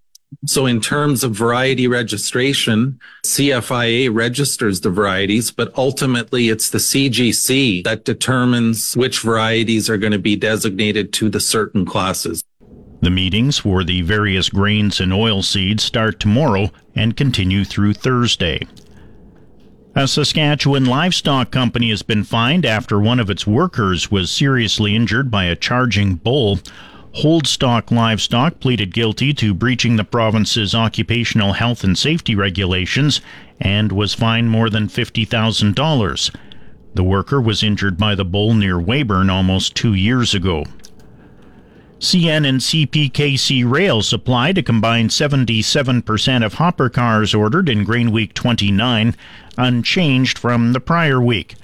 So 0.45 0.65
in 0.65 0.81
terms 0.81 1.23
of 1.23 1.33
variety 1.33 1.87
registration, 1.87 2.99
CFIA 3.23 4.13
registers 4.13 4.81
the 4.81 4.89
varieties, 4.89 5.51
but 5.51 5.71
ultimately 5.77 6.49
it's 6.49 6.69
the 6.69 6.77
CGC 6.77 7.83
that 7.83 8.05
determines 8.05 8.95
which 8.95 9.19
varieties 9.19 9.89
are 9.89 9.97
going 9.97 10.13
to 10.13 10.19
be 10.19 10.35
designated 10.35 11.13
to 11.13 11.29
the 11.29 11.39
certain 11.39 11.85
classes. 11.85 12.43
The 13.01 13.09
meetings 13.09 13.59
for 13.59 13.83
the 13.83 14.01
various 14.01 14.49
grains 14.49 14.99
and 14.99 15.11
oilseeds 15.11 15.81
start 15.81 16.19
tomorrow 16.19 16.69
and 16.95 17.17
continue 17.17 17.65
through 17.65 17.93
Thursday. 17.95 18.67
A 19.93 20.07
Saskatchewan 20.07 20.85
livestock 20.85 21.51
company 21.51 21.89
has 21.89 22.01
been 22.01 22.23
fined 22.23 22.65
after 22.65 22.99
one 22.99 23.19
of 23.19 23.29
its 23.29 23.45
workers 23.45 24.09
was 24.09 24.31
seriously 24.31 24.95
injured 24.95 25.29
by 25.29 25.45
a 25.45 25.55
charging 25.55 26.15
bull. 26.15 26.59
Holdstock 27.15 27.91
Livestock 27.91 28.61
pleaded 28.61 28.93
guilty 28.93 29.33
to 29.33 29.53
breaching 29.53 29.97
the 29.97 30.05
province's 30.05 30.73
occupational 30.73 31.53
health 31.53 31.83
and 31.83 31.97
safety 31.97 32.35
regulations 32.35 33.19
and 33.59 33.91
was 33.91 34.13
fined 34.13 34.49
more 34.49 34.69
than 34.69 34.87
$50,000. 34.87 36.35
The 36.93 37.03
worker 37.03 37.41
was 37.41 37.63
injured 37.63 37.97
by 37.97 38.15
the 38.15 38.25
bull 38.25 38.53
near 38.53 38.79
Weyburn 38.79 39.29
almost 39.29 39.75
two 39.75 39.93
years 39.93 40.33
ago. 40.33 40.63
CN 41.99 42.47
and 42.47 42.59
CPKC 42.59 43.69
Rail 43.69 44.01
supplied 44.01 44.57
a 44.57 44.63
combined 44.63 45.11
77% 45.11 46.45
of 46.45 46.55
hopper 46.55 46.89
cars 46.89 47.35
ordered 47.35 47.69
in 47.69 47.83
Grain 47.83 48.11
Week 48.11 48.33
29, 48.33 49.15
unchanged 49.57 50.39
from 50.39 50.73
the 50.73 50.79
prior 50.79 51.21
week. 51.21 51.55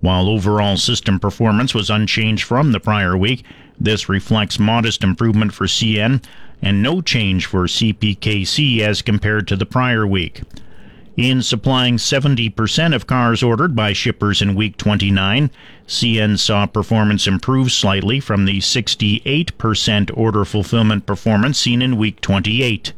While 0.00 0.28
overall 0.28 0.76
system 0.76 1.18
performance 1.18 1.74
was 1.74 1.90
unchanged 1.90 2.44
from 2.44 2.72
the 2.72 2.80
prior 2.80 3.16
week, 3.16 3.44
this 3.78 4.08
reflects 4.08 4.58
modest 4.58 5.02
improvement 5.02 5.52
for 5.52 5.66
CN 5.66 6.22
and 6.62 6.82
no 6.82 7.00
change 7.00 7.46
for 7.46 7.64
CPKC 7.64 8.80
as 8.80 9.02
compared 9.02 9.46
to 9.48 9.56
the 9.56 9.66
prior 9.66 10.06
week. 10.06 10.42
In 11.16 11.42
supplying 11.42 11.96
70% 11.96 12.94
of 12.94 13.06
cars 13.06 13.42
ordered 13.42 13.76
by 13.76 13.92
shippers 13.92 14.42
in 14.42 14.56
week 14.56 14.76
29, 14.76 15.50
CN 15.86 16.38
saw 16.38 16.66
performance 16.66 17.28
improve 17.28 17.70
slightly 17.70 18.18
from 18.18 18.46
the 18.46 18.58
68% 18.58 20.10
order 20.16 20.44
fulfillment 20.44 21.06
performance 21.06 21.58
seen 21.58 21.82
in 21.82 21.96
week 21.96 22.20
28. 22.20 22.92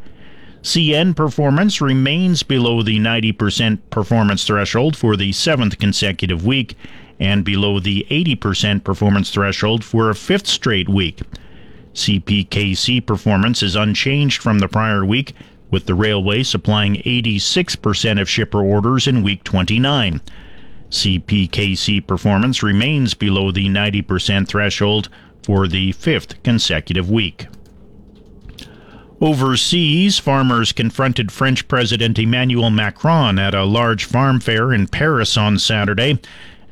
CN 0.63 1.15
performance 1.15 1.81
remains 1.81 2.43
below 2.43 2.83
the 2.83 2.99
90% 2.99 3.79
performance 3.91 4.45
threshold 4.45 4.97
for 4.97 5.15
the 5.15 5.33
seventh 5.33 5.79
consecutive 5.79 6.47
week 6.47 6.75
and 7.19 7.45
below 7.45 7.81
the 7.81 8.07
80% 8.11 8.85
performance 8.85 9.31
threshold 9.31 9.85
for 9.85 10.11
a 10.11 10.15
fifth 10.15 10.47
straight 10.47 10.89
week. 10.89 11.21
CPKC 11.95 13.05
performance 13.05 13.63
is 13.63 13.75
unchanged 13.75 14.43
from 14.43 14.59
the 14.59 14.69
prior 14.69 15.05
week, 15.05 15.35
with 15.71 15.87
the 15.87 15.95
railway 15.95 16.43
supplying 16.43 16.97
86% 16.97 18.21
of 18.21 18.31
shipper 18.31 18.63
orders 18.63 19.07
in 19.07 19.23
week 19.23 19.43
29. 19.45 20.21
CPKC 20.91 22.07
performance 22.07 22.63
remains 22.63 23.15
below 23.15 23.51
the 23.51 23.67
90% 23.67 24.47
threshold 24.47 25.09
for 25.43 25.67
the 25.67 25.93
fifth 25.93 26.43
consecutive 26.43 27.11
week. 27.11 27.47
Overseas, 29.21 30.19
farmers 30.19 30.73
confronted 30.73 31.33
French 31.33 31.67
President 31.69 32.19
Emmanuel 32.19 32.71
Macron 32.71 33.39
at 33.39 33.55
a 33.55 33.65
large 33.65 34.05
farm 34.05 34.41
fair 34.41 34.75
in 34.75 34.87
Paris 34.87 35.39
on 35.39 35.59
Saturday 35.59 36.21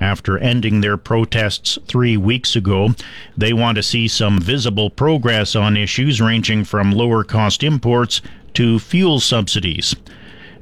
after 0.04 0.38
ending 0.38 0.80
their 0.80 0.96
protests 0.96 1.78
three 1.88 2.16
weeks 2.16 2.54
ago. 2.54 2.90
They 3.36 3.52
want 3.52 3.76
to 3.76 3.82
see 3.82 4.06
some 4.06 4.38
visible 4.38 4.90
progress 4.90 5.56
on 5.56 5.76
issues 5.76 6.20
ranging 6.20 6.64
from 6.64 6.92
lower 6.92 7.24
cost 7.24 7.64
imports 7.64 8.20
to 8.52 8.78
fuel 8.78 9.18
subsidies. 9.18 9.96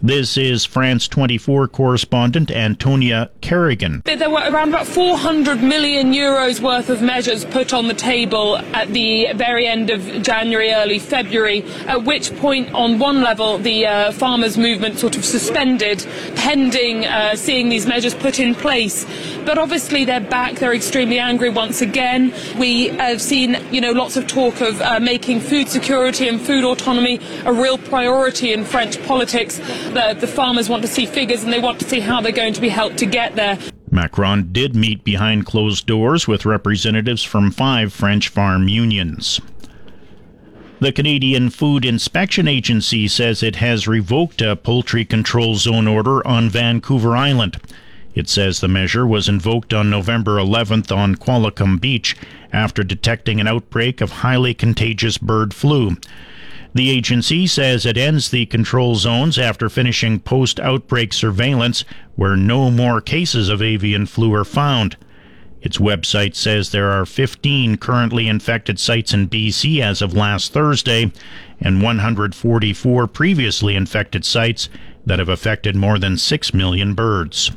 This 0.05 0.37
is 0.37 0.65
France 0.65 1.07
24 1.07 1.69
correspondent 1.69 2.51
Antonia 2.51 3.31
Kerrigan. 3.41 4.03
There 4.05 4.29
were 4.29 4.43
around 4.51 4.71
about 4.71 4.89
400 4.89 5.63
million 5.63 6.13
euros 6.13 6.59
worth 6.59 6.91
of 6.91 7.01
measures 7.01 7.45
put 7.45 7.73
on 7.73 7.87
the 7.87 7.95
table 7.95 8.57
at 8.57 8.89
the 8.89 9.33
very 9.37 9.69
end 9.69 9.91
of 9.91 10.03
January, 10.25 10.73
early 10.73 10.99
February, 10.99 11.63
at 11.87 12.03
which 12.03 12.37
point, 12.39 12.75
on 12.75 12.99
one 12.99 13.23
level, 13.23 13.59
the 13.59 13.87
uh, 13.87 14.11
farmers' 14.11 14.59
movement 14.59 14.99
sort 14.99 15.17
of 15.17 15.25
suspended, 15.25 16.05
pending 16.35 17.05
uh, 17.05 17.37
seeing 17.37 17.69
these 17.69 17.87
measures 17.87 18.13
put 18.13 18.41
in 18.41 18.57
place. 18.57 19.07
But 19.47 19.57
obviously, 19.57 20.05
they're 20.05 20.19
back. 20.19 20.57
They're 20.57 20.75
extremely 20.75 21.21
angry 21.21 21.51
once 21.51 21.81
again. 21.81 22.35
We 22.59 22.89
have 22.89 23.23
seen, 23.23 23.57
you 23.71 23.81
know, 23.81 23.93
lots 23.93 24.17
of 24.17 24.27
talk 24.27 24.61
of 24.63 24.81
uh, 24.81 24.99
making 24.99 25.43
food 25.43 25.69
security 25.69 26.27
and 26.27 26.41
food 26.41 26.65
autonomy 26.65 27.21
a 27.45 27.53
real 27.53 27.79
priority 27.79 28.53
in 28.53 28.65
French 28.65 29.01
politics 29.07 29.61
the, 29.93 30.15
the 30.19 30.27
farmers 30.27 30.69
want 30.69 30.83
to 30.83 30.89
see 30.89 31.07
figures 31.07 31.45
and 31.45 31.53
they 31.53 31.61
want 31.61 31.79
to 31.81 31.89
see 31.89 32.01
how 32.01 32.21
they're 32.21 32.33
going 32.33 32.53
to 32.55 32.61
be 32.61 32.69
helped 32.69 32.99
to 32.99 33.07
get 33.07 33.37
there. 33.37 33.59
Macron 33.91 34.53
did 34.53 34.75
meet 34.75 35.05
behind 35.05 35.45
closed 35.45 35.87
doors 35.87 36.27
with 36.27 36.47
representatives 36.47 37.23
from 37.23 37.51
five 37.51 37.93
French 37.93 38.29
farm 38.29 38.69
unions. 38.69 39.41
The 40.81 40.93
Canadian 40.93 41.51
Food 41.51 41.85
Inspection 41.85 42.49
Agency 42.49 43.07
says 43.07 43.43
it 43.43 43.57
has 43.57 43.87
revoked 43.87 44.43
a 44.43 44.57
poultry 44.57 45.05
control 45.05 45.55
zone 45.55 45.87
order 45.87 46.27
on 46.27 46.49
Vancouver 46.49 47.15
Island. 47.15 47.61
It 48.15 48.29
says 48.29 48.61
the 48.61 48.69
measure 48.69 49.07
was 49.07 49.29
invoked 49.29 49.73
on 49.73 49.91
November 49.91 50.39
11th 50.39 50.95
on 50.95 51.15
Qualicum 51.15 51.81
Beach 51.81 52.17
after 52.53 52.83
detecting 52.83 53.41
an 53.41 53.47
outbreak 53.47 54.01
of 54.01 54.11
highly 54.11 54.55
contagious 54.55 55.19
bird 55.19 55.55
flu. 55.55 55.97
The 56.75 56.91
agency 56.91 57.47
says 57.47 57.85
it 57.85 57.99
ends 57.99 58.31
the 58.31 58.47
control 58.47 58.95
zones 58.95 59.39
after 59.39 59.69
finishing 59.69 60.21
post 60.21 60.59
outbreak 60.59 61.13
surveillance 61.13 61.85
where 62.17 62.37
no 62.37 62.71
more 62.71 63.01
cases 63.01 63.49
of 63.49 63.61
avian 63.61 64.07
flu 64.07 64.33
are 64.33 64.45
found. 64.45 64.97
Its 65.61 65.79
website 65.79 66.35
says 66.35 66.71
there 66.71 66.91
are 66.91 67.07
15 67.07 67.77
currently 67.77 68.27
infected 68.27 68.81
sites 68.81 69.13
in 69.13 69.29
BC 69.29 69.81
as 69.81 70.03
of 70.03 70.15
last 70.15 70.53
Thursday 70.53 71.13
and 71.61 71.83
144 71.83 73.07
previously 73.07 73.77
infected 73.77 74.25
sites 74.25 74.69
that 75.07 75.19
have 75.19 75.29
affected 75.29 75.77
more 75.77 75.99
than 75.99 76.17
6 76.17 76.55
million 76.55 76.95
birds. 76.95 77.53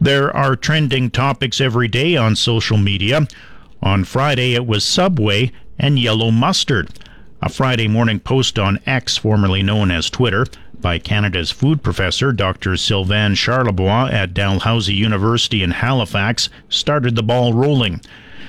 There 0.00 0.34
are 0.36 0.54
trending 0.54 1.10
topics 1.10 1.60
every 1.60 1.88
day 1.88 2.16
on 2.16 2.36
social 2.36 2.76
media. 2.76 3.26
On 3.82 4.04
Friday, 4.04 4.54
it 4.54 4.66
was 4.66 4.84
Subway 4.84 5.50
and 5.78 5.98
yellow 5.98 6.30
mustard. 6.30 6.90
A 7.44 7.50
Friday 7.50 7.88
morning 7.88 8.20
post 8.20 8.58
on 8.58 8.80
X, 8.86 9.18
formerly 9.18 9.62
known 9.62 9.90
as 9.90 10.08
Twitter, 10.08 10.46
by 10.80 10.98
Canada's 10.98 11.50
food 11.50 11.82
professor 11.82 12.32
Dr. 12.32 12.78
Sylvain 12.78 13.34
Charlebois 13.34 14.10
at 14.10 14.32
Dalhousie 14.32 14.94
University 14.94 15.62
in 15.62 15.72
Halifax 15.72 16.48
started 16.70 17.16
the 17.16 17.22
ball 17.22 17.52
rolling. 17.52 18.00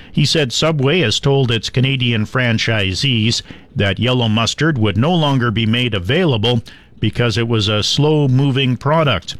He 0.10 0.26
said 0.26 0.54
Subway 0.54 1.02
has 1.02 1.20
told 1.20 1.52
its 1.52 1.70
Canadian 1.70 2.24
franchisees 2.24 3.42
that 3.76 4.00
yellow 4.00 4.30
mustard 4.30 4.78
would 4.78 4.96
no 4.96 5.14
longer 5.14 5.52
be 5.52 5.66
made 5.66 5.94
available 5.94 6.64
because 6.98 7.38
it 7.38 7.50
was 7.50 7.68
a 7.68 7.84
slow 7.84 8.30
moving 8.30 8.78
product. 8.78 9.36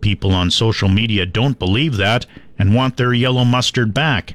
People 0.00 0.32
on 0.32 0.50
social 0.50 0.88
media 0.88 1.24
don't 1.24 1.60
believe 1.60 1.98
that 1.98 2.26
and 2.58 2.74
want 2.74 2.96
their 2.96 3.14
yellow 3.14 3.44
mustard 3.44 3.94
back. 3.94 4.34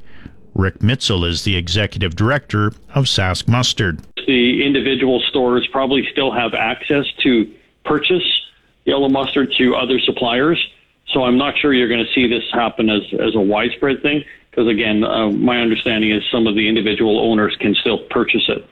Rick 0.56 0.80
Mitzel 0.80 1.28
is 1.28 1.44
the 1.44 1.56
executive 1.56 2.16
director 2.16 2.68
of 2.94 3.06
Sask 3.06 3.48
Mustard. 3.48 4.02
The 4.28 4.66
individual 4.66 5.20
stores 5.30 5.68
probably 5.72 6.08
still 6.12 6.32
have 6.32 6.54
access 6.54 7.06
to 7.24 7.52
purchase 7.86 8.24
yellow 8.86 9.10
mustard 9.10 9.54
to 9.58 9.76
other 9.76 10.00
suppliers. 10.00 10.64
So 11.12 11.24
I'm 11.24 11.38
not 11.38 11.58
sure 11.58 11.74
you're 11.74 11.90
going 11.90 12.06
to 12.06 12.14
see 12.14 12.28
this 12.28 12.44
happen 12.52 12.90
as, 12.90 13.02
as 13.20 13.36
a 13.36 13.42
widespread 13.42 14.02
thing 14.02 14.24
because, 14.50 14.68
again, 14.68 15.04
uh, 15.04 15.30
my 15.32 15.60
understanding 15.60 16.12
is 16.12 16.24
some 16.32 16.48
of 16.48 16.56
the 16.56 16.68
individual 16.68 17.20
owners 17.20 17.56
can 17.60 17.76
still 17.76 18.00
purchase 18.10 18.44
it. 18.48 18.68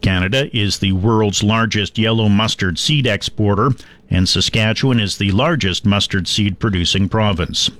Canada 0.00 0.54
is 0.56 0.78
the 0.78 0.92
world's 0.92 1.42
largest 1.42 1.98
yellow 1.98 2.28
mustard 2.28 2.78
seed 2.78 3.06
exporter, 3.06 3.70
and 4.10 4.28
Saskatchewan 4.28 5.00
is 5.00 5.16
the 5.16 5.32
largest 5.32 5.86
mustard 5.86 6.28
seed 6.28 6.58
producing 6.58 7.08
province. 7.08 7.70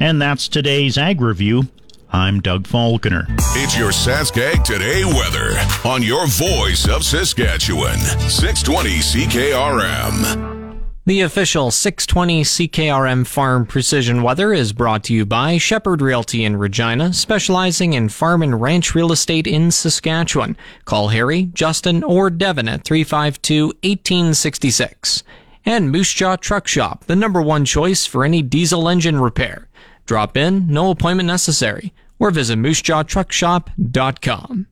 And 0.00 0.20
that's 0.20 0.48
today's 0.48 0.98
Ag 0.98 1.20
Review. 1.20 1.68
I'm 2.10 2.40
Doug 2.40 2.66
Falconer. 2.66 3.26
It's 3.54 3.76
your 3.76 3.90
Saskag 3.90 4.64
Today 4.64 5.04
weather 5.04 5.52
on 5.86 6.02
your 6.02 6.26
voice 6.26 6.88
of 6.88 7.04
Saskatchewan. 7.04 7.98
620 7.98 8.90
CKRM. 9.00 10.78
The 11.04 11.20
official 11.20 11.70
620 11.70 12.44
CKRM 12.44 13.26
Farm 13.26 13.66
Precision 13.66 14.22
Weather 14.22 14.54
is 14.54 14.72
brought 14.72 15.04
to 15.04 15.14
you 15.14 15.26
by 15.26 15.58
Shepherd 15.58 16.00
Realty 16.00 16.44
in 16.44 16.56
Regina, 16.56 17.12
specializing 17.12 17.92
in 17.92 18.08
farm 18.08 18.42
and 18.42 18.58
ranch 18.60 18.94
real 18.94 19.12
estate 19.12 19.46
in 19.46 19.70
Saskatchewan. 19.70 20.56
Call 20.86 21.08
Harry, 21.08 21.44
Justin, 21.52 22.02
or 22.02 22.30
Devin 22.30 22.68
at 22.68 22.84
352 22.84 23.66
1866. 23.82 25.24
And 25.66 25.90
Moose 25.90 26.14
Jaw 26.14 26.36
Truck 26.36 26.66
Shop, 26.66 27.04
the 27.04 27.16
number 27.16 27.42
one 27.42 27.66
choice 27.66 28.06
for 28.06 28.24
any 28.24 28.40
diesel 28.40 28.88
engine 28.88 29.20
repair. 29.20 29.67
Drop 30.08 30.36
in, 30.38 30.66
no 30.66 30.90
appointment 30.90 31.26
necessary, 31.26 31.92
or 32.18 32.30
visit 32.30 32.58
moosejawtruckshop.com. 32.58 34.66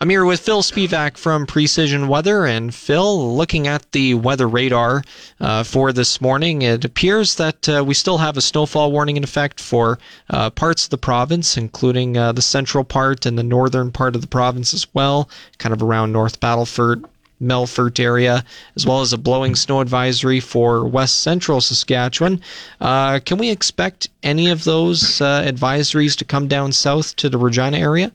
I'm 0.00 0.10
here 0.10 0.24
with 0.24 0.40
Phil 0.40 0.62
Spivak 0.62 1.16
from 1.16 1.46
Precision 1.46 2.08
Weather. 2.08 2.46
And 2.46 2.74
Phil, 2.74 3.36
looking 3.36 3.68
at 3.68 3.92
the 3.92 4.14
weather 4.14 4.48
radar 4.48 5.04
uh, 5.38 5.62
for 5.62 5.92
this 5.92 6.20
morning, 6.20 6.62
it 6.62 6.84
appears 6.84 7.36
that 7.36 7.68
uh, 7.68 7.84
we 7.86 7.94
still 7.94 8.18
have 8.18 8.36
a 8.36 8.40
snowfall 8.40 8.90
warning 8.90 9.16
in 9.16 9.22
effect 9.22 9.60
for 9.60 10.00
uh, 10.30 10.50
parts 10.50 10.82
of 10.82 10.90
the 10.90 10.98
province, 10.98 11.56
including 11.56 12.16
uh, 12.16 12.32
the 12.32 12.42
central 12.42 12.82
part 12.82 13.26
and 13.26 13.38
the 13.38 13.44
northern 13.44 13.92
part 13.92 14.16
of 14.16 14.20
the 14.20 14.26
province 14.26 14.74
as 14.74 14.92
well, 14.92 15.30
kind 15.58 15.72
of 15.72 15.80
around 15.80 16.10
North 16.10 16.40
Battleford. 16.40 17.04
Melfort 17.40 17.98
area, 17.98 18.44
as 18.76 18.86
well 18.86 19.00
as 19.00 19.12
a 19.12 19.18
blowing 19.18 19.54
snow 19.54 19.80
advisory 19.80 20.40
for 20.40 20.86
west 20.86 21.18
central 21.18 21.60
Saskatchewan. 21.60 22.40
Uh, 22.80 23.20
can 23.20 23.38
we 23.38 23.50
expect 23.50 24.08
any 24.22 24.50
of 24.50 24.64
those 24.64 25.20
uh, 25.20 25.42
advisories 25.42 26.16
to 26.16 26.24
come 26.24 26.48
down 26.48 26.72
south 26.72 27.16
to 27.16 27.28
the 27.28 27.38
Regina 27.38 27.78
area? 27.78 28.12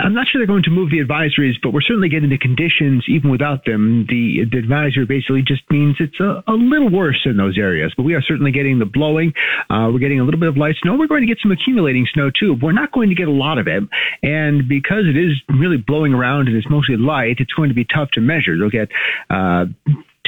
I'm 0.00 0.14
not 0.14 0.28
sure 0.28 0.38
they're 0.38 0.46
going 0.46 0.62
to 0.62 0.70
move 0.70 0.90
the 0.90 1.02
advisories, 1.02 1.54
but 1.62 1.72
we're 1.72 1.82
certainly 1.82 2.08
getting 2.08 2.30
the 2.30 2.38
conditions 2.38 3.04
even 3.08 3.30
without 3.30 3.64
them. 3.64 4.06
The, 4.08 4.44
the 4.50 4.58
advisory 4.58 5.06
basically 5.06 5.42
just 5.42 5.62
means 5.70 5.96
it's 5.98 6.20
a, 6.20 6.42
a 6.46 6.52
little 6.52 6.90
worse 6.90 7.22
in 7.24 7.36
those 7.36 7.58
areas, 7.58 7.92
but 7.96 8.04
we 8.04 8.14
are 8.14 8.22
certainly 8.22 8.52
getting 8.52 8.78
the 8.78 8.86
blowing. 8.86 9.32
Uh, 9.68 9.90
we're 9.92 9.98
getting 9.98 10.20
a 10.20 10.24
little 10.24 10.38
bit 10.38 10.48
of 10.48 10.56
light 10.56 10.76
snow. 10.82 10.96
We're 10.96 11.08
going 11.08 11.22
to 11.22 11.26
get 11.26 11.38
some 11.42 11.50
accumulating 11.50 12.06
snow 12.12 12.30
too. 12.30 12.56
We're 12.62 12.72
not 12.72 12.92
going 12.92 13.08
to 13.08 13.16
get 13.16 13.26
a 13.26 13.32
lot 13.32 13.58
of 13.58 13.66
it. 13.66 13.82
And 14.22 14.68
because 14.68 15.04
it 15.08 15.16
is 15.16 15.32
really 15.48 15.78
blowing 15.78 16.14
around 16.14 16.46
and 16.46 16.56
it's 16.56 16.70
mostly 16.70 16.96
light, 16.96 17.36
it's 17.38 17.52
going 17.52 17.68
to 17.68 17.74
be 17.74 17.84
tough 17.84 18.10
to 18.12 18.20
measure. 18.20 18.54
You'll 18.54 18.70
get, 18.70 18.88
uh, 19.30 19.66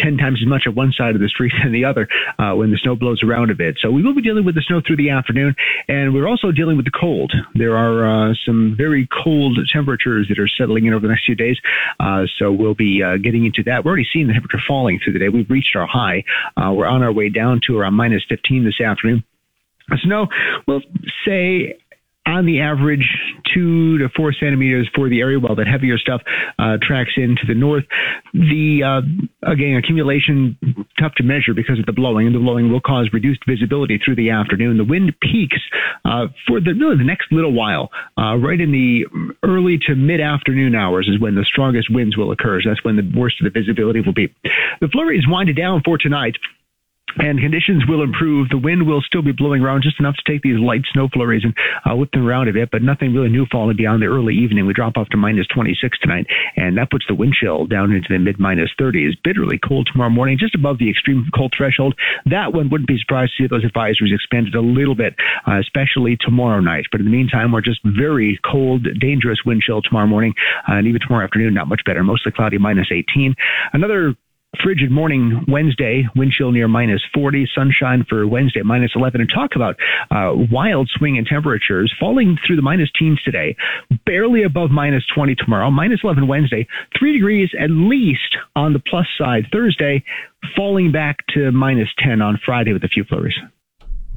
10 0.02 0.16
times 0.16 0.40
as 0.42 0.48
much 0.48 0.64
at 0.66 0.74
one 0.74 0.92
side 0.92 1.14
of 1.14 1.20
the 1.20 1.28
street 1.28 1.52
than 1.62 1.72
the 1.72 1.84
other 1.84 2.08
uh, 2.38 2.54
when 2.54 2.70
the 2.70 2.78
snow 2.78 2.96
blows 2.96 3.22
around 3.22 3.50
a 3.50 3.54
bit. 3.54 3.78
So 3.80 3.90
we 3.90 4.02
will 4.02 4.14
be 4.14 4.22
dealing 4.22 4.44
with 4.44 4.54
the 4.54 4.62
snow 4.66 4.80
through 4.84 4.96
the 4.96 5.10
afternoon, 5.10 5.54
and 5.88 6.14
we're 6.14 6.28
also 6.28 6.52
dealing 6.52 6.76
with 6.76 6.86
the 6.86 6.92
cold. 6.98 7.32
There 7.54 7.76
are 7.76 8.30
uh, 8.30 8.34
some 8.44 8.74
very 8.76 9.08
cold 9.24 9.58
temperatures 9.72 10.26
that 10.28 10.38
are 10.38 10.48
settling 10.48 10.86
in 10.86 10.94
over 10.94 11.06
the 11.06 11.12
next 11.12 11.26
few 11.26 11.34
days, 11.34 11.58
uh, 11.98 12.24
so 12.38 12.52
we'll 12.52 12.74
be 12.74 13.02
uh, 13.02 13.16
getting 13.16 13.44
into 13.44 13.62
that. 13.64 13.84
We're 13.84 13.90
already 13.90 14.08
seeing 14.12 14.26
the 14.26 14.32
temperature 14.32 14.60
falling 14.66 15.00
through 15.02 15.14
the 15.14 15.18
day. 15.18 15.28
We've 15.28 15.50
reached 15.50 15.76
our 15.76 15.86
high. 15.86 16.24
Uh, 16.56 16.72
we're 16.72 16.86
on 16.86 17.02
our 17.02 17.12
way 17.12 17.28
down 17.28 17.60
to 17.66 17.78
around 17.78 17.94
minus 17.94 18.22
15 18.28 18.64
this 18.64 18.80
afternoon. 18.80 19.24
Snow, 20.04 20.28
we'll 20.66 20.82
say 21.26 21.76
on 22.26 22.46
the 22.46 22.60
average 22.60 23.06
two 23.52 23.98
to 23.98 24.08
four 24.14 24.32
centimeters 24.32 24.88
for 24.94 25.08
the 25.08 25.20
area, 25.20 25.38
while 25.38 25.56
that 25.56 25.66
heavier 25.66 25.98
stuff 25.98 26.20
uh, 26.58 26.76
tracks 26.82 27.12
into 27.16 27.42
the 27.46 27.54
north. 27.54 27.84
The 28.32 28.82
uh, 28.84 29.50
again 29.50 29.76
accumulation 29.76 30.56
tough 30.98 31.14
to 31.16 31.22
measure 31.22 31.54
because 31.54 31.78
of 31.78 31.86
the 31.86 31.92
blowing, 31.92 32.26
and 32.26 32.34
the 32.34 32.40
blowing 32.40 32.70
will 32.70 32.80
cause 32.80 33.08
reduced 33.12 33.40
visibility 33.46 33.98
through 33.98 34.16
the 34.16 34.30
afternoon. 34.30 34.76
The 34.76 34.84
wind 34.84 35.14
peaks 35.20 35.60
uh, 36.04 36.26
for 36.46 36.60
the 36.60 36.72
really 36.72 36.98
the 36.98 37.04
next 37.04 37.32
little 37.32 37.52
while, 37.52 37.90
uh, 38.18 38.36
right 38.36 38.60
in 38.60 38.70
the 38.70 39.06
early 39.42 39.78
to 39.86 39.94
mid 39.94 40.20
afternoon 40.20 40.74
hours 40.74 41.08
is 41.08 41.20
when 41.20 41.34
the 41.34 41.44
strongest 41.44 41.88
winds 41.90 42.16
will 42.16 42.30
occur. 42.32 42.60
So 42.62 42.70
that's 42.70 42.84
when 42.84 42.96
the 42.96 43.10
worst 43.16 43.36
of 43.40 43.50
the 43.52 43.58
visibility 43.58 44.00
will 44.00 44.14
be. 44.14 44.34
The 44.80 44.88
flurries 44.88 45.24
winded 45.26 45.56
down 45.56 45.82
for 45.84 45.98
tonight 45.98 46.36
and 47.18 47.38
conditions 47.40 47.84
will 47.88 48.02
improve. 48.02 48.48
The 48.48 48.58
wind 48.58 48.86
will 48.86 49.02
still 49.02 49.22
be 49.22 49.32
blowing 49.32 49.62
around 49.62 49.82
just 49.82 49.98
enough 50.00 50.16
to 50.16 50.32
take 50.32 50.42
these 50.42 50.58
light 50.58 50.82
snow 50.92 51.08
flurries 51.12 51.44
and 51.44 51.54
uh, 51.84 51.96
whip 51.96 52.10
them 52.12 52.26
around 52.26 52.48
a 52.48 52.52
bit, 52.52 52.70
but 52.70 52.82
nothing 52.82 53.12
really 53.12 53.28
new 53.28 53.46
falling 53.50 53.76
beyond 53.76 54.02
the 54.02 54.06
early 54.06 54.34
evening. 54.34 54.66
We 54.66 54.72
drop 54.72 54.96
off 54.96 55.08
to 55.10 55.16
minus 55.16 55.46
26 55.48 55.98
tonight, 56.00 56.26
and 56.56 56.76
that 56.78 56.90
puts 56.90 57.04
the 57.08 57.14
wind 57.14 57.34
chill 57.34 57.66
down 57.66 57.92
into 57.92 58.08
the 58.08 58.18
mid 58.18 58.38
minus 58.38 58.70
30s. 58.80 59.12
Bitterly 59.24 59.58
cold 59.58 59.88
tomorrow 59.90 60.10
morning, 60.10 60.38
just 60.38 60.54
above 60.54 60.78
the 60.78 60.90
extreme 60.90 61.26
cold 61.34 61.52
threshold. 61.56 61.94
That 62.26 62.52
one 62.52 62.70
wouldn't 62.70 62.88
be 62.88 62.98
surprised 62.98 63.32
to 63.36 63.44
see 63.44 63.48
those 63.48 63.64
advisories 63.64 64.14
expanded 64.14 64.54
a 64.54 64.60
little 64.60 64.94
bit, 64.94 65.14
uh, 65.46 65.58
especially 65.58 66.16
tomorrow 66.20 66.60
night. 66.60 66.86
But 66.90 67.00
in 67.00 67.06
the 67.06 67.12
meantime, 67.12 67.52
we're 67.52 67.60
just 67.60 67.80
very 67.84 68.38
cold, 68.44 68.86
dangerous 69.00 69.40
wind 69.44 69.62
chill 69.62 69.82
tomorrow 69.82 70.06
morning, 70.06 70.34
uh, 70.68 70.74
and 70.74 70.86
even 70.86 71.00
tomorrow 71.00 71.24
afternoon, 71.24 71.54
not 71.54 71.68
much 71.68 71.82
better. 71.84 72.02
Mostly 72.02 72.32
cloudy, 72.32 72.58
minus 72.58 72.88
18. 72.92 73.34
Another 73.72 74.14
frigid 74.62 74.90
morning 74.90 75.44
Wednesday, 75.48 76.06
wind 76.16 76.32
chill 76.32 76.52
near 76.52 76.68
minus 76.68 77.00
40, 77.14 77.48
sunshine 77.54 78.04
for 78.08 78.26
Wednesday, 78.26 78.62
minus 78.62 78.92
11, 78.94 79.20
and 79.20 79.30
talk 79.32 79.50
about 79.54 79.76
uh, 80.10 80.32
wild 80.50 80.90
swing 80.96 81.16
in 81.16 81.24
temperatures 81.24 81.92
falling 81.98 82.36
through 82.46 82.56
the 82.56 82.62
minus 82.62 82.90
teens 82.98 83.20
today, 83.24 83.56
barely 84.04 84.42
above 84.42 84.70
minus 84.70 85.04
20 85.14 85.34
tomorrow, 85.36 85.70
minus 85.70 86.00
11 86.02 86.26
Wednesday, 86.26 86.66
three 86.98 87.12
degrees 87.12 87.50
at 87.58 87.70
least 87.70 88.36
on 88.56 88.72
the 88.72 88.80
plus 88.80 89.06
side 89.16 89.46
Thursday, 89.52 90.02
falling 90.56 90.90
back 90.90 91.18
to 91.28 91.50
minus 91.52 91.88
10 91.98 92.20
on 92.20 92.38
Friday 92.44 92.72
with 92.72 92.84
a 92.84 92.88
few 92.88 93.04
flurries. 93.04 93.34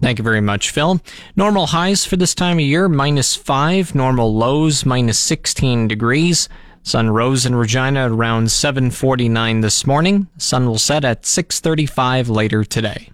Thank 0.02 0.18
you 0.18 0.24
very 0.24 0.42
much, 0.42 0.72
Phil. 0.72 1.00
Normal 1.36 1.68
highs 1.68 2.04
for 2.04 2.18
this 2.18 2.36
time 2.36 2.58
of 2.58 2.66
year, 2.66 2.90
minus 2.90 3.36
5. 3.36 3.96
Normal 3.96 4.36
lows, 4.36 4.86
minus 4.86 5.18
16 5.20 5.88
degrees. 5.88 6.50
Sun 6.84 7.10
rose 7.12 7.46
in 7.46 7.56
Regina 7.56 8.14
around 8.14 8.52
7:49 8.52 9.62
this 9.62 9.88
morning. 9.88 10.28
Sun 10.38 10.66
will 10.68 10.78
set 10.78 11.06
at 11.06 11.26
6:35 11.26 12.28
later 12.28 12.66
today. 12.66 13.10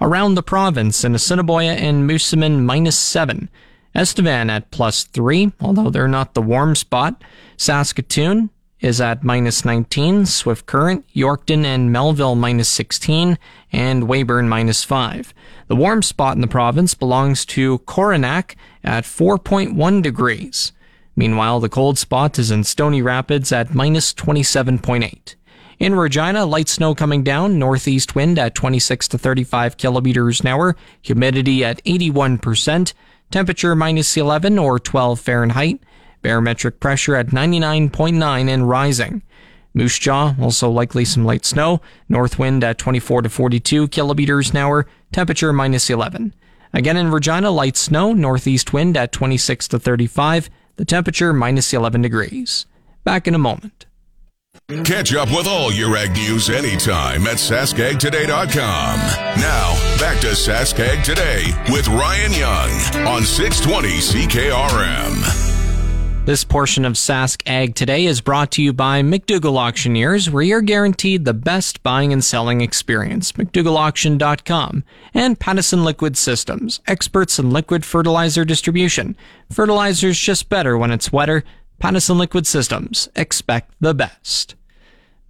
Around 0.00 0.34
the 0.34 0.42
province 0.42 1.04
in 1.04 1.14
Assiniboia 1.14 1.74
and 1.74 2.08
Moosomin 2.08 2.64
minus 2.64 2.98
7. 2.98 3.50
Estevan 3.94 4.50
at 4.50 4.70
plus 4.70 5.04
3, 5.04 5.52
although 5.60 5.90
they're 5.90 6.08
not 6.08 6.34
the 6.34 6.42
warm 6.42 6.74
spot. 6.74 7.22
Saskatoon 7.56 8.50
is 8.80 9.00
at 9.00 9.22
minus 9.22 9.64
19, 9.64 10.26
Swift 10.26 10.66
Current, 10.66 11.04
Yorkton 11.14 11.64
and 11.64 11.92
Melville 11.92 12.34
minus 12.34 12.68
16, 12.68 13.38
and 13.72 14.08
Weyburn 14.08 14.48
minus 14.48 14.82
5. 14.82 15.32
The 15.68 15.76
warm 15.76 16.02
spot 16.02 16.34
in 16.34 16.40
the 16.40 16.46
province 16.46 16.94
belongs 16.94 17.46
to 17.46 17.78
Coronach 17.80 18.56
at 18.82 19.04
4.1 19.04 20.02
degrees. 20.02 20.72
Meanwhile, 21.16 21.60
the 21.60 21.68
cold 21.68 21.98
spot 21.98 22.38
is 22.38 22.50
in 22.50 22.64
Stony 22.64 23.00
Rapids 23.00 23.52
at 23.52 23.74
minus 23.74 24.12
27.8. 24.14 25.34
In 25.78 25.94
Regina, 25.94 26.46
light 26.46 26.68
snow 26.68 26.94
coming 26.94 27.22
down, 27.22 27.58
northeast 27.58 28.14
wind 28.14 28.38
at 28.38 28.54
26 28.54 29.08
to 29.08 29.18
35 29.18 29.76
kilometers 29.76 30.40
an 30.40 30.48
hour, 30.48 30.76
humidity 31.02 31.64
at 31.64 31.82
81%, 31.84 32.92
temperature 33.30 33.74
minus 33.74 34.16
11 34.16 34.58
or 34.58 34.78
12 34.78 35.20
Fahrenheit, 35.20 35.80
barometric 36.22 36.80
pressure 36.80 37.16
at 37.16 37.28
99.9 37.28 38.48
and 38.48 38.68
rising. 38.68 39.22
Moose 39.74 39.98
Jaw, 39.98 40.36
also 40.40 40.70
likely 40.70 41.04
some 41.04 41.24
light 41.24 41.44
snow, 41.44 41.80
north 42.08 42.38
wind 42.38 42.62
at 42.62 42.78
24 42.78 43.22
to 43.22 43.28
42 43.28 43.88
kilometers 43.88 44.50
an 44.50 44.58
hour, 44.58 44.86
temperature 45.12 45.52
minus 45.52 45.90
11. 45.90 46.32
Again 46.72 46.96
in 46.96 47.10
Regina, 47.10 47.50
light 47.50 47.76
snow, 47.76 48.12
northeast 48.12 48.72
wind 48.72 48.96
at 48.96 49.10
26 49.10 49.68
to 49.68 49.78
35, 49.80 50.48
the 50.76 50.84
temperature 50.84 51.32
minus 51.32 51.72
11 51.72 52.02
degrees. 52.02 52.66
Back 53.04 53.26
in 53.26 53.34
a 53.34 53.38
moment. 53.38 53.86
Catch 54.84 55.14
up 55.14 55.28
with 55.28 55.46
all 55.46 55.72
your 55.72 55.96
ag 55.96 56.12
news 56.12 56.48
anytime 56.48 57.26
at 57.26 57.36
saskagtoday.com. 57.36 58.98
Now, 59.40 59.98
back 59.98 60.20
to 60.20 60.28
Saskag 60.28 61.04
Today 61.04 61.44
with 61.70 61.86
Ryan 61.88 62.32
Young 62.32 63.06
on 63.06 63.24
620 63.24 63.88
CKRM. 63.98 65.43
This 66.24 66.42
portion 66.42 66.86
of 66.86 66.94
Sask 66.94 67.42
Ag 67.44 67.74
Today 67.74 68.06
is 68.06 68.22
brought 68.22 68.50
to 68.52 68.62
you 68.62 68.72
by 68.72 69.02
McDougall 69.02 69.58
Auctioneers, 69.58 70.30
where 70.30 70.42
you're 70.42 70.62
guaranteed 70.62 71.26
the 71.26 71.34
best 71.34 71.82
buying 71.82 72.14
and 72.14 72.24
selling 72.24 72.62
experience. 72.62 73.32
McDougallAuction.com 73.32 74.84
and 75.12 75.38
Pattison 75.38 75.84
Liquid 75.84 76.16
Systems, 76.16 76.80
experts 76.86 77.38
in 77.38 77.50
liquid 77.50 77.84
fertilizer 77.84 78.46
distribution. 78.46 79.18
Fertilizer's 79.50 80.18
just 80.18 80.48
better 80.48 80.78
when 80.78 80.90
it's 80.90 81.12
wetter. 81.12 81.44
Pattison 81.78 82.16
Liquid 82.16 82.46
Systems, 82.46 83.10
expect 83.14 83.74
the 83.80 83.92
best. 83.92 84.54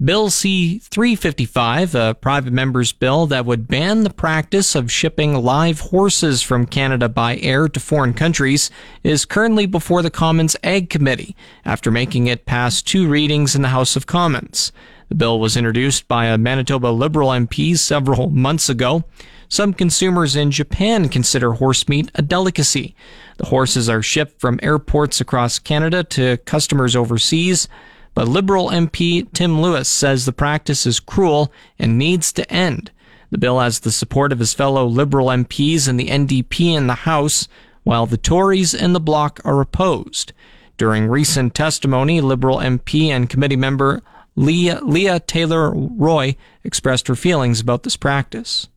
Bill 0.05 0.29
C 0.29 0.81
355, 0.81 1.95
a 1.95 2.15
private 2.15 2.53
member's 2.53 2.93
bill 2.93 3.27
that 3.29 3.47
would 3.47 3.67
ban 3.67 4.03
the 4.03 4.11
practice 4.11 4.75
of 4.75 4.93
shipping 4.93 5.35
live 5.35 5.81
horses 5.81 6.43
from 6.43 6.67
Canada 6.67 7.09
by 7.09 7.39
air 7.39 7.69
to 7.69 7.81
foreign 7.81 8.13
countries, 8.13 8.71
is 9.03 9.25
currently 9.25 9.65
before 9.65 10.03
the 10.03 10.11
Commons 10.11 10.57
Ag 10.63 10.91
Committee 10.91 11.35
after 11.65 11.91
making 11.91 12.27
it 12.27 12.45
past 12.45 12.87
two 12.87 13.09
readings 13.09 13.55
in 13.55 13.63
the 13.63 13.69
House 13.69 13.97
of 13.97 14.07
Commons. 14.07 14.73
The 15.09 15.15
bill 15.15 15.41
was 15.41 15.57
introduced 15.57 16.07
by 16.07 16.27
a 16.27 16.37
Manitoba 16.37 16.89
Liberal 16.89 17.31
MP 17.31 17.79
several 17.79 18.29
months 18.29 18.69
ago. 18.69 19.05
Some 19.49 19.73
consumers 19.73 20.37
in 20.37 20.51
Japan 20.51 21.09
consider 21.09 21.53
horse 21.53 21.89
meat 21.89 22.11
a 22.15 22.21
delicacy. 22.21 22.95
The 23.39 23.47
horses 23.47 23.89
are 23.89 24.03
shipped 24.03 24.39
from 24.39 24.61
airports 24.63 25.23
across 25.23 25.59
Canada 25.59 26.05
to 26.05 26.37
customers 26.39 26.95
overseas. 26.95 27.69
But 28.15 28.29
Liberal 28.29 28.69
MP 28.69 29.31
Tim 29.33 29.61
Louis 29.61 29.89
says 29.89 30.25
the 30.25 30.33
practice 30.33 30.87
is 30.87 31.01
cruel 31.01 31.53
and 31.79 31.99
needs 31.99 32.33
to 32.33 32.51
end. 32.51 32.91
The 33.31 33.39
bill 33.39 33.59
has 33.59 33.81
the 33.81 33.91
support 33.91 34.33
of 34.33 34.39
his 34.39 34.55
fellow 34.55 34.87
Liberal 34.87 35.27
MPs 35.27 35.89
and 35.89 35.99
the 35.99 36.09
NDP 36.09 36.75
in 36.75 36.87
the 36.87 36.95
House, 36.95 37.49
while 37.83 38.07
the 38.07 38.17
Tories 38.17 38.75
and 38.75 38.95
the 38.95 39.01
Bloc 39.01 39.41
are 39.45 39.61
opposed. 39.61 40.33
During 40.77 41.09
recent 41.09 41.55
testimony, 41.55 42.21
Liberal 42.21 42.59
MP 42.59 43.09
and 43.09 43.29
committee 43.29 43.57
member 43.57 44.03
Leah, 44.37 44.81
Leah 44.83 45.21
Taylor 45.21 45.73
Roy 45.73 46.37
expressed 46.65 47.09
her 47.09 47.15
feelings 47.15 47.61
about 47.61 47.83
this 47.83 47.97
practice. 47.97 48.69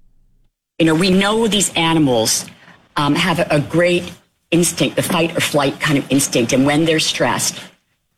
You 0.80 0.86
know, 0.86 0.96
we 0.96 1.10
know 1.10 1.48
these 1.48 1.74
animals 1.74 2.46
um, 2.96 3.16
have 3.16 3.40
a 3.52 3.60
great 3.60 4.12
instinct, 4.52 4.96
the 4.96 5.02
fight 5.02 5.36
or 5.36 5.40
flight 5.40 5.80
kind 5.80 5.98
of 5.98 6.10
instinct, 6.12 6.54
and 6.54 6.66
when 6.66 6.86
they're 6.86 7.00
stressed, 7.00 7.60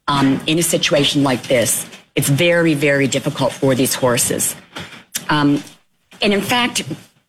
um, 0.09 0.41
in 0.47 0.57
a 0.57 0.63
situation 0.63 1.23
like 1.23 1.43
this, 1.43 1.85
it's 2.15 2.27
very, 2.27 2.73
very 2.73 3.07
difficult 3.07 3.53
for 3.53 3.75
these 3.75 3.93
horses. 3.93 4.55
Um, 5.29 5.63
and 6.21 6.33
in 6.33 6.41
fact, 6.41 6.83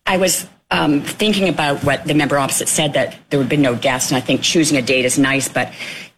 I 0.05 0.17
was 0.17 0.49
um, 0.71 1.01
thinking 1.01 1.47
about 1.47 1.83
what 1.83 2.05
the 2.05 2.15
member 2.15 2.37
opposite 2.37 2.67
said 2.67 2.93
that 2.93 3.15
there 3.29 3.39
would 3.39 3.49
be 3.49 3.57
no 3.57 3.75
deaths, 3.75 4.09
and 4.09 4.17
I 4.17 4.21
think 4.21 4.41
choosing 4.41 4.77
a 4.77 4.81
date 4.81 5.05
is 5.05 5.19
nice, 5.19 5.47
but 5.47 5.71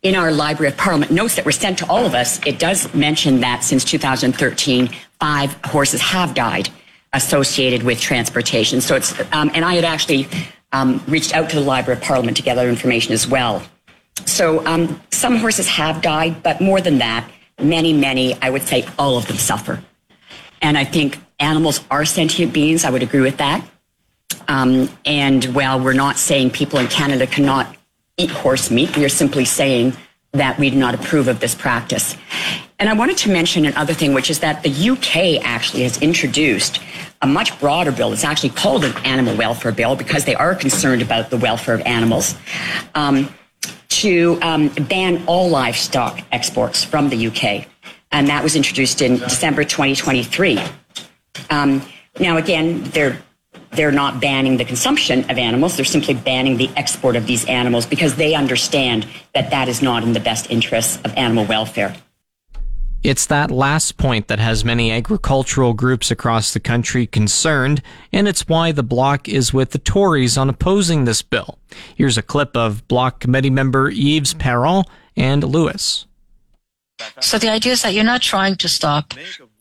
in 0.03 0.15
our 0.15 0.31
Library 0.31 0.71
of 0.71 0.77
Parliament 0.77 1.11
notes 1.11 1.35
that 1.35 1.45
were 1.45 1.51
sent 1.51 1.77
to 1.79 1.89
all 1.89 2.05
of 2.05 2.15
us, 2.15 2.39
it 2.45 2.59
does 2.59 2.91
mention 2.93 3.41
that 3.41 3.63
since 3.63 3.83
2013, 3.83 4.89
five 5.19 5.53
horses 5.65 6.01
have 6.01 6.33
died 6.33 6.69
associated 7.11 7.83
with 7.83 7.99
transportation. 7.99 8.81
So 8.81 8.95
it's, 8.95 9.19
um, 9.33 9.51
and 9.53 9.63
I 9.63 9.75
had 9.75 9.83
actually 9.83 10.27
um, 10.71 11.03
reached 11.07 11.35
out 11.35 11.49
to 11.51 11.55
the 11.57 11.61
Library 11.61 11.99
of 11.99 12.03
Parliament 12.03 12.37
to 12.37 12.43
gather 12.43 12.67
information 12.67 13.13
as 13.13 13.27
well. 13.27 13.63
So 14.33 14.65
um, 14.65 14.99
some 15.11 15.35
horses 15.35 15.67
have 15.67 16.01
died, 16.01 16.41
but 16.41 16.59
more 16.59 16.81
than 16.81 16.97
that, 16.97 17.29
many, 17.61 17.93
many, 17.93 18.33
I 18.41 18.49
would 18.49 18.63
say 18.63 18.83
all 18.97 19.15
of 19.15 19.27
them 19.27 19.37
suffer. 19.37 19.83
And 20.59 20.75
I 20.75 20.85
think 20.85 21.19
animals 21.39 21.81
are 21.91 22.03
sentient 22.03 22.51
beings. 22.51 22.83
I 22.83 22.89
would 22.89 23.03
agree 23.03 23.21
with 23.21 23.37
that. 23.37 23.63
Um, 24.47 24.89
and 25.05 25.45
while 25.53 25.79
we're 25.79 25.93
not 25.93 26.17
saying 26.17 26.49
people 26.49 26.79
in 26.79 26.87
Canada 26.87 27.27
cannot 27.27 27.75
eat 28.17 28.31
horse 28.31 28.71
meat, 28.71 28.97
we 28.97 29.05
are 29.05 29.09
simply 29.09 29.45
saying 29.45 29.95
that 30.31 30.57
we 30.57 30.71
do 30.71 30.77
not 30.77 30.95
approve 30.95 31.27
of 31.27 31.39
this 31.39 31.53
practice. 31.53 32.17
And 32.79 32.89
I 32.89 32.93
wanted 32.93 33.17
to 33.17 33.29
mention 33.29 33.65
another 33.65 33.93
thing, 33.93 34.15
which 34.15 34.31
is 34.31 34.39
that 34.39 34.63
the 34.63 34.89
UK 34.89 35.45
actually 35.45 35.83
has 35.83 36.01
introduced 36.01 36.79
a 37.21 37.27
much 37.27 37.59
broader 37.59 37.91
bill. 37.91 38.11
It's 38.11 38.23
actually 38.23 38.49
called 38.49 38.83
an 38.83 38.97
animal 39.05 39.37
welfare 39.37 39.71
bill 39.71 39.95
because 39.95 40.25
they 40.25 40.33
are 40.33 40.55
concerned 40.55 41.03
about 41.03 41.29
the 41.29 41.37
welfare 41.37 41.75
of 41.75 41.81
animals. 41.81 42.33
Um, 42.95 43.29
to 44.03 44.37
um, 44.41 44.67
ban 44.89 45.23
all 45.27 45.49
livestock 45.49 46.19
exports 46.33 46.83
from 46.83 47.07
the 47.07 47.27
UK. 47.27 47.65
And 48.11 48.27
that 48.27 48.43
was 48.43 48.53
introduced 48.53 49.01
in 49.01 49.17
December 49.17 49.63
2023. 49.63 50.59
Um, 51.49 51.81
now, 52.19 52.35
again, 52.35 52.83
they're 52.91 53.17
they're 53.71 53.93
not 53.93 54.21
banning 54.21 54.57
the 54.57 54.65
consumption 54.65 55.21
of 55.31 55.37
animals. 55.37 55.77
They're 55.77 55.85
simply 55.85 56.13
banning 56.13 56.57
the 56.57 56.69
export 56.75 57.15
of 57.15 57.25
these 57.25 57.45
animals 57.45 57.87
because 57.87 58.15
they 58.15 58.35
understand 58.35 59.07
that 59.33 59.49
that 59.49 59.67
is 59.67 59.81
not 59.81 60.03
in 60.03 60.13
the 60.13 60.19
best 60.19 60.51
interests 60.51 60.99
of 61.03 61.13
animal 61.15 61.45
welfare. 61.45 61.95
It's 63.03 63.25
that 63.25 63.51
last 63.51 63.97
point 63.97 64.29
that 64.29 64.39
has 64.39 64.63
many 64.63 64.89
agricultural 64.89 65.73
groups 65.73 66.09
across 66.09 66.53
the 66.53 66.61
country 66.61 67.05
concerned, 67.05 67.81
and 68.13 68.29
it's 68.29 68.47
why 68.47 68.71
the 68.71 68.81
Bloc 68.81 69.27
is 69.27 69.53
with 69.53 69.71
the 69.71 69.77
Tories 69.77 70.37
on 70.37 70.49
opposing 70.49 71.03
this 71.03 71.21
bill. 71.21 71.59
Here's 71.95 72.17
a 72.17 72.21
clip 72.21 72.55
of 72.55 72.87
Bloc 72.87 73.19
committee 73.19 73.49
member 73.49 73.91
Yves 73.91 74.33
Perron 74.33 74.85
and 75.17 75.43
Louis. 75.43 76.05
So 77.19 77.37
the 77.37 77.49
idea 77.49 77.73
is 77.73 77.81
that 77.81 77.93
you're 77.93 78.05
not 78.05 78.21
trying 78.21 78.55
to 78.57 78.69
stop 78.69 79.13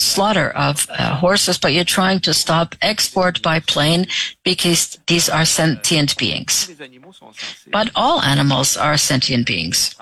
slaughter 0.03 0.51
of 0.51 0.87
uh, 0.91 1.17
horses, 1.17 1.59
but 1.59 1.73
you're 1.73 1.85
trying 1.85 2.21
to 2.21 2.35
stop 2.35 2.75
export 2.83 3.41
by 3.43 3.61
plane 3.61 4.07
because 4.45 4.99
these 5.07 5.29
are 5.29 5.45
sentient 5.45 6.17
beings. 6.19 6.71
But 7.71 7.91
all 7.95 8.21
animals 8.21 8.77
are 8.77 8.97
sentient 8.97 9.47
beings. 9.47 9.95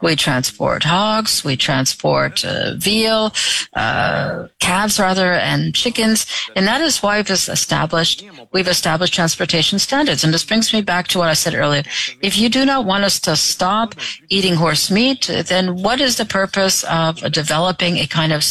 We 0.00 0.16
transport 0.16 0.84
hogs, 0.84 1.44
we 1.44 1.56
transport 1.56 2.44
uh, 2.44 2.74
veal, 2.76 3.32
uh, 3.74 4.48
calves 4.58 4.98
rather, 4.98 5.32
and 5.32 5.74
chickens, 5.74 6.26
and 6.56 6.66
that 6.66 6.80
is 6.80 7.02
why 7.02 7.18
we've 7.18 7.30
established 7.30 8.24
we've 8.52 8.68
established 8.68 9.14
transportation 9.14 9.78
standards. 9.78 10.24
And 10.24 10.34
this 10.34 10.44
brings 10.44 10.72
me 10.72 10.82
back 10.82 11.08
to 11.08 11.18
what 11.18 11.28
I 11.28 11.34
said 11.34 11.54
earlier. 11.54 11.82
If 12.20 12.36
you 12.38 12.48
do 12.48 12.64
not 12.64 12.84
want 12.84 13.04
us 13.04 13.20
to 13.20 13.36
stop 13.36 13.94
eating 14.28 14.54
horse 14.54 14.90
meat, 14.90 15.30
then 15.46 15.82
what 15.82 16.00
is 16.00 16.16
the 16.16 16.24
purpose 16.24 16.84
of 16.84 17.20
developing 17.32 17.98
a 17.98 18.06
kind 18.06 18.32
of 18.32 18.42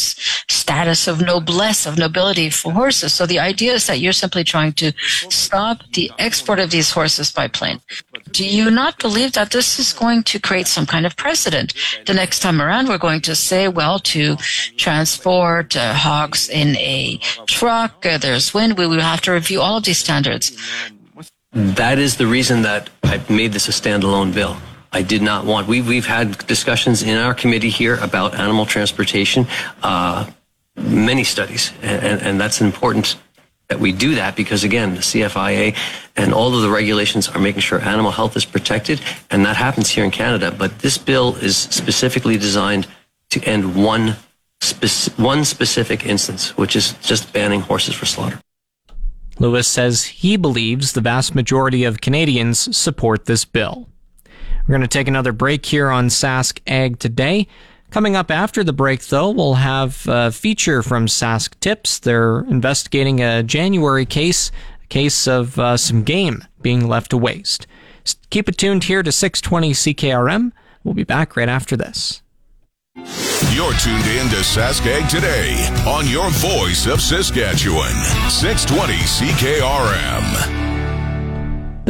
status 0.48 1.06
of 1.06 1.20
noblesse, 1.20 1.86
of 1.86 1.98
nobility 1.98 2.50
for 2.50 2.72
horses? 2.72 3.12
So 3.14 3.26
the 3.26 3.38
idea 3.38 3.74
is 3.74 3.86
that 3.86 4.00
you're 4.00 4.12
simply 4.12 4.44
trying 4.44 4.72
to 4.74 4.92
stop 5.28 5.82
the 5.92 6.10
export 6.18 6.58
of 6.58 6.70
these 6.70 6.90
horses 6.90 7.30
by 7.32 7.48
plane. 7.48 7.80
Do 8.30 8.44
you 8.44 8.70
not 8.70 8.98
believe 8.98 9.32
that 9.32 9.50
this 9.50 9.78
is 9.78 9.92
going 9.92 10.22
to 10.24 10.40
create 10.40 10.66
some 10.66 10.86
kind 10.86 11.06
of 11.06 11.16
precedent? 11.16 11.74
The 12.06 12.14
next 12.14 12.40
time 12.40 12.60
around, 12.60 12.88
we're 12.88 12.98
going 12.98 13.20
to 13.22 13.34
say, 13.34 13.68
well, 13.68 13.98
to 14.00 14.36
transport 14.76 15.76
uh, 15.76 15.94
hogs 15.94 16.48
in 16.48 16.76
a 16.76 17.18
truck, 17.46 18.06
uh, 18.06 18.18
there's 18.18 18.54
wind, 18.54 18.78
we 18.78 18.86
will 18.86 19.00
have 19.00 19.20
to 19.22 19.32
review 19.32 19.60
all 19.60 19.76
of 19.76 19.84
these 19.84 19.98
standards. 19.98 20.56
That 21.52 21.98
is 21.98 22.16
the 22.16 22.26
reason 22.26 22.62
that 22.62 22.88
I've 23.02 23.28
made 23.28 23.52
this 23.52 23.68
a 23.68 23.72
standalone 23.72 24.32
bill. 24.32 24.56
I 24.92 25.02
did 25.02 25.22
not 25.22 25.44
want. 25.46 25.68
We've 25.68 25.86
we've 25.86 26.06
had 26.06 26.38
discussions 26.46 27.02
in 27.02 27.16
our 27.16 27.34
committee 27.34 27.70
here 27.70 27.96
about 27.96 28.34
animal 28.34 28.66
transportation, 28.66 29.46
uh, 29.82 30.30
many 30.76 31.24
studies, 31.24 31.72
and, 31.82 32.20
and 32.20 32.40
that's 32.40 32.60
important 32.60 33.16
that 33.68 33.80
we 33.80 33.90
do 33.90 34.16
that 34.16 34.36
because 34.36 34.64
again, 34.64 34.94
the 34.94 35.00
CFIA 35.00 35.74
and 36.14 36.34
all 36.34 36.54
of 36.54 36.60
the 36.60 36.68
regulations 36.68 37.28
are 37.30 37.38
making 37.38 37.62
sure 37.62 37.80
animal 37.80 38.10
health 38.10 38.36
is 38.36 38.44
protected, 38.44 39.00
and 39.30 39.46
that 39.46 39.56
happens 39.56 39.88
here 39.88 40.04
in 40.04 40.10
Canada. 40.10 40.50
But 40.50 40.80
this 40.80 40.98
bill 40.98 41.36
is 41.36 41.56
specifically 41.56 42.36
designed 42.36 42.86
to 43.30 43.42
end 43.44 43.74
one 43.74 44.16
one 45.16 45.44
specific 45.44 46.06
instance, 46.06 46.56
which 46.56 46.76
is 46.76 46.92
just 47.02 47.32
banning 47.32 47.62
horses 47.62 47.94
for 47.94 48.06
slaughter. 48.06 48.38
Louis 49.38 49.66
says 49.66 50.04
he 50.04 50.36
believes 50.36 50.92
the 50.92 51.00
vast 51.00 51.34
majority 51.34 51.82
of 51.84 52.00
Canadians 52.00 52.76
support 52.76 53.24
this 53.24 53.44
bill. 53.44 53.88
We're 54.62 54.72
going 54.72 54.82
to 54.82 54.88
take 54.88 55.08
another 55.08 55.32
break 55.32 55.66
here 55.66 55.90
on 55.90 56.08
Sask 56.08 56.60
Ag 56.66 56.98
today. 56.98 57.48
Coming 57.90 58.16
up 58.16 58.30
after 58.30 58.64
the 58.64 58.72
break, 58.72 59.06
though, 59.06 59.30
we'll 59.30 59.54
have 59.54 60.06
a 60.08 60.30
feature 60.32 60.82
from 60.82 61.06
Sask 61.06 61.58
Tips. 61.60 61.98
They're 61.98 62.40
investigating 62.40 63.20
a 63.20 63.42
January 63.42 64.06
case, 64.06 64.50
a 64.82 64.86
case 64.86 65.26
of 65.26 65.58
uh, 65.58 65.76
some 65.76 66.02
game 66.02 66.44
being 66.62 66.88
left 66.88 67.10
to 67.10 67.18
waste. 67.18 67.66
Keep 68.30 68.48
it 68.48 68.56
tuned 68.56 68.84
here 68.84 69.02
to 69.02 69.12
620 69.12 69.72
CKRM. 69.72 70.52
We'll 70.84 70.94
be 70.94 71.04
back 71.04 71.36
right 71.36 71.48
after 71.48 71.76
this. 71.76 72.22
You're 72.94 73.74
tuned 73.74 74.06
in 74.06 74.28
to 74.30 74.36
Sask 74.36 74.80
Saskag 74.80 75.08
today 75.10 75.54
on 75.86 76.08
your 76.08 76.30
voice 76.30 76.86
of 76.86 77.00
Saskatchewan, 77.00 77.92
620 78.30 78.94
CKRM. 78.94 80.71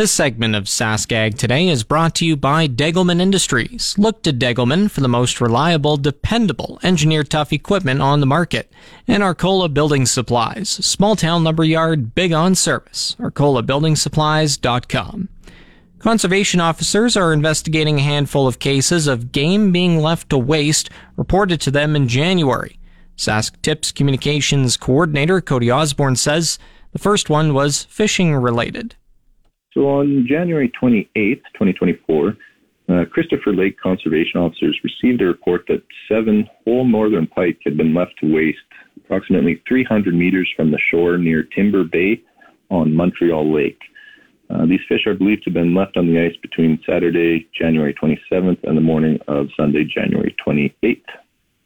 This 0.02 0.10
segment 0.10 0.56
of 0.56 0.64
Saskag 0.64 1.38
today 1.38 1.68
is 1.68 1.84
brought 1.84 2.16
to 2.16 2.26
you 2.26 2.36
by 2.36 2.66
Degelman 2.66 3.20
Industries. 3.20 3.94
Look 3.96 4.24
to 4.24 4.32
Degelman 4.32 4.90
for 4.90 5.00
the 5.00 5.06
most 5.06 5.40
reliable, 5.40 5.96
dependable, 5.96 6.80
engineer 6.82 7.22
tough 7.22 7.52
equipment 7.52 8.02
on 8.02 8.18
the 8.18 8.26
market. 8.26 8.72
And 9.06 9.22
Arcola 9.22 9.68
Building 9.68 10.04
Supplies, 10.04 10.68
small 10.68 11.14
town 11.14 11.44
lumber 11.44 11.62
yard, 11.62 12.16
big 12.16 12.32
on 12.32 12.56
service. 12.56 13.14
ArcolaBuildingSupplies.com. 13.20 15.28
Conservation 16.00 16.60
officers 16.60 17.16
are 17.16 17.32
investigating 17.32 18.00
a 18.00 18.02
handful 18.02 18.48
of 18.48 18.58
cases 18.58 19.06
of 19.06 19.30
game 19.30 19.70
being 19.70 20.00
left 20.00 20.30
to 20.30 20.36
waste 20.36 20.90
reported 21.16 21.60
to 21.60 21.70
them 21.70 21.94
in 21.94 22.08
January. 22.08 22.76
Sask 23.16 23.52
Tips 23.62 23.92
Communications 23.92 24.76
Coordinator 24.76 25.40
Cody 25.40 25.70
Osborne 25.70 26.16
says 26.16 26.58
the 26.90 26.98
first 26.98 27.30
one 27.30 27.54
was 27.54 27.84
fishing 27.84 28.34
related. 28.34 28.96
So 29.74 29.88
on 29.88 30.26
January 30.28 30.70
28th, 30.80 31.42
2024, 31.54 32.36
uh, 32.88 33.04
Christopher 33.10 33.52
Lake 33.52 33.78
conservation 33.80 34.40
officers 34.40 34.78
received 34.84 35.22
a 35.22 35.26
report 35.26 35.64
that 35.68 35.82
seven 36.08 36.48
whole 36.64 36.84
northern 36.84 37.26
pike 37.26 37.58
had 37.64 37.76
been 37.76 37.94
left 37.94 38.12
to 38.20 38.32
waste 38.32 38.58
approximately 38.96 39.62
300 39.66 40.14
meters 40.14 40.50
from 40.56 40.70
the 40.70 40.78
shore 40.90 41.16
near 41.16 41.42
Timber 41.42 41.84
Bay 41.84 42.20
on 42.70 42.94
Montreal 42.94 43.52
Lake. 43.52 43.80
Uh, 44.50 44.66
these 44.66 44.80
fish 44.88 45.06
are 45.06 45.14
believed 45.14 45.44
to 45.44 45.50
have 45.50 45.54
been 45.54 45.74
left 45.74 45.96
on 45.96 46.06
the 46.06 46.20
ice 46.20 46.36
between 46.42 46.78
Saturday, 46.86 47.48
January 47.58 47.94
27th, 47.94 48.62
and 48.64 48.76
the 48.76 48.82
morning 48.82 49.18
of 49.28 49.48
Sunday, 49.56 49.84
January 49.84 50.34
28th. 50.46 50.72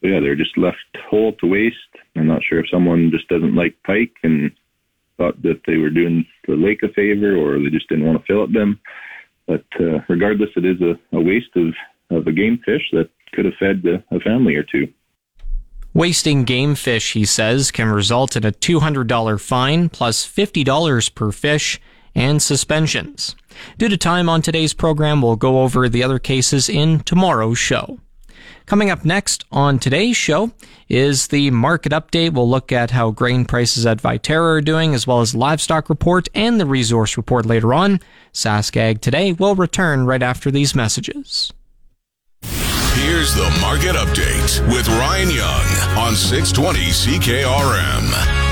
But 0.00 0.08
yeah, 0.08 0.20
they're 0.20 0.36
just 0.36 0.56
left 0.56 0.76
whole 1.08 1.32
to 1.34 1.46
waste. 1.46 1.76
I'm 2.14 2.28
not 2.28 2.42
sure 2.44 2.60
if 2.60 2.70
someone 2.70 3.10
just 3.10 3.28
doesn't 3.28 3.56
like 3.56 3.74
pike 3.84 4.12
and 4.22 4.52
thought 5.16 5.40
that 5.42 5.60
they 5.66 5.76
were 5.76 5.90
doing 5.90 6.26
the 6.46 6.54
lake 6.54 6.82
a 6.82 6.88
favor 6.88 7.36
or 7.36 7.58
they 7.58 7.70
just 7.70 7.88
didn't 7.88 8.06
want 8.06 8.18
to 8.18 8.26
fillet 8.26 8.52
them. 8.52 8.80
But 9.46 9.64
uh, 9.80 10.00
regardless, 10.08 10.50
it 10.56 10.64
is 10.64 10.80
a, 10.80 11.16
a 11.16 11.20
waste 11.20 11.54
of, 11.56 11.74
of 12.10 12.26
a 12.26 12.32
game 12.32 12.58
fish 12.64 12.82
that 12.92 13.08
could 13.32 13.44
have 13.44 13.54
fed 13.58 13.82
a, 13.86 14.14
a 14.14 14.20
family 14.20 14.56
or 14.56 14.62
two. 14.62 14.88
Wasting 15.94 16.44
game 16.44 16.74
fish, 16.74 17.14
he 17.14 17.24
says, 17.24 17.70
can 17.70 17.88
result 17.88 18.36
in 18.36 18.44
a 18.44 18.52
$200 18.52 19.40
fine 19.40 19.88
plus 19.88 20.26
$50 20.26 21.14
per 21.14 21.32
fish 21.32 21.80
and 22.14 22.42
suspensions. 22.42 23.34
Due 23.78 23.88
to 23.88 23.96
time 23.96 24.28
on 24.28 24.42
today's 24.42 24.74
program, 24.74 25.22
we'll 25.22 25.36
go 25.36 25.60
over 25.62 25.88
the 25.88 26.02
other 26.02 26.18
cases 26.18 26.68
in 26.68 27.00
tomorrow's 27.00 27.58
show. 27.58 27.98
Coming 28.66 28.90
up 28.90 29.04
next 29.04 29.44
on 29.52 29.78
today's 29.78 30.16
show 30.16 30.50
is 30.88 31.28
the 31.28 31.52
market 31.52 31.92
update. 31.92 32.32
We'll 32.32 32.50
look 32.50 32.72
at 32.72 32.90
how 32.90 33.12
grain 33.12 33.44
prices 33.44 33.86
at 33.86 33.98
Viterra 33.98 34.58
are 34.58 34.60
doing, 34.60 34.92
as 34.92 35.06
well 35.06 35.20
as 35.20 35.36
livestock 35.36 35.88
report 35.88 36.28
and 36.34 36.58
the 36.58 36.66
resource 36.66 37.16
report 37.16 37.46
later 37.46 37.72
on. 37.72 38.00
Saskag 38.32 39.00
today 39.00 39.32
will 39.32 39.54
return 39.54 40.04
right 40.04 40.20
after 40.20 40.50
these 40.50 40.74
messages. 40.74 41.52
Here's 42.42 43.32
the 43.36 43.56
market 43.60 43.94
update 43.94 44.60
with 44.74 44.88
Ryan 44.88 45.30
Young 45.30 45.66
on 45.96 46.16
620 46.16 46.80
CKRM. 46.90 48.46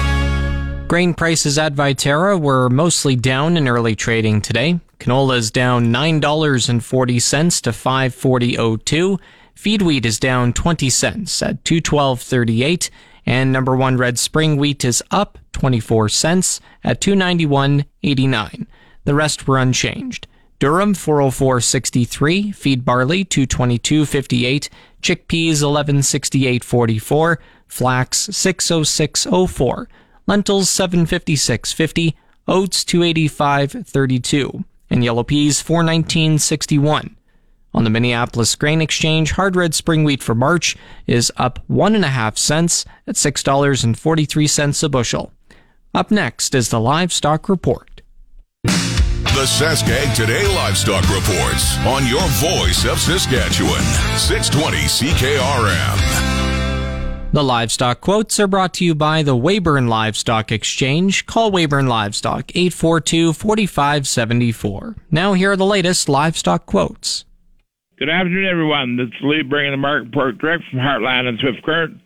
Grain 0.87 1.12
prices 1.14 1.59
at 1.59 1.74
Viterra 1.74 2.40
were 2.40 2.70
mostly 2.70 3.16
down 3.16 3.57
in 3.57 3.66
early 3.66 3.96
trading 3.96 4.40
today. 4.40 4.79
Canola 5.00 5.38
is 5.38 5.50
down 5.50 5.87
$9.40 5.87 7.62
to 7.62 7.70
540.02. 7.70 9.18
Feed 9.54 9.82
wheat 9.82 10.04
is 10.04 10.18
down 10.18 10.52
20 10.52 10.90
cents 10.90 11.42
at 11.42 11.64
212.38 11.64 12.90
and 13.26 13.52
number 13.52 13.74
1 13.74 13.96
red 13.96 14.18
spring 14.18 14.56
wheat 14.56 14.84
is 14.84 15.02
up 15.10 15.38
24 15.52 16.08
cents 16.08 16.60
at 16.82 17.00
291.89. 17.00 18.66
The 19.04 19.14
rest 19.14 19.46
were 19.46 19.58
unchanged. 19.58 20.26
Durum 20.60 20.94
404.63, 20.94 22.54
feed 22.54 22.84
barley 22.84 23.24
222.58, 23.24 24.68
chickpeas 25.02 25.62
1168.44, 25.62 27.36
flax 27.66 28.28
606.04, 28.28 29.86
lentils 30.26 30.70
756.50, 30.70 32.14
oats 32.46 32.84
285.32, 32.84 34.64
and 34.90 35.04
yellow 35.04 35.24
peas 35.24 35.62
419.61. 35.62 37.14
On 37.74 37.82
the 37.82 37.90
Minneapolis 37.90 38.54
Grain 38.54 38.80
Exchange, 38.80 39.32
hard 39.32 39.56
red 39.56 39.74
spring 39.74 40.04
wheat 40.04 40.22
for 40.22 40.34
March 40.34 40.76
is 41.08 41.32
up 41.37 41.58
one 41.66 41.96
and 41.96 42.04
a 42.04 42.08
half 42.08 42.38
cents 42.38 42.84
at 43.06 43.16
$6.43 43.16 44.82
a 44.82 44.88
bushel. 44.88 45.32
Up 45.92 46.12
next 46.12 46.54
is 46.54 46.68
the 46.68 46.78
livestock 46.78 47.48
report. 47.48 48.02
The 48.62 49.46
Saskag 49.46 50.14
Today 50.14 50.46
Livestock 50.54 51.02
Reports 51.08 51.76
on 51.78 52.06
your 52.06 52.22
voice 52.38 52.84
of 52.84 53.00
Saskatchewan, 53.00 53.82
620 54.16 54.76
CKRM. 54.87 56.44
The 57.32 57.42
livestock 57.42 58.00
quotes 58.00 58.38
are 58.38 58.46
brought 58.46 58.74
to 58.74 58.84
you 58.84 58.94
by 58.94 59.24
the 59.24 59.34
Weyburn 59.37 59.88
Livestock 59.88 60.52
Exchange. 60.52 61.26
Call 61.26 61.50
Weyburn 61.50 61.88
Livestock 61.88 62.52
842 62.54 63.32
4574. 63.32 64.94
Now, 65.10 65.32
here 65.32 65.50
are 65.50 65.56
the 65.56 65.66
latest 65.66 66.08
livestock 66.08 66.64
quotes. 66.66 67.24
Good 68.04 68.12
afternoon, 68.12 68.44
everyone. 68.44 68.96
This 68.98 69.06
is 69.06 69.22
Lee 69.22 69.40
bringing 69.40 69.70
the 69.70 69.78
market 69.78 70.12
report 70.12 70.36
direct 70.36 70.64
from 70.68 70.78
Heartland 70.78 71.26
and 71.26 71.38
Swift 71.38 71.62
Current. 71.64 72.02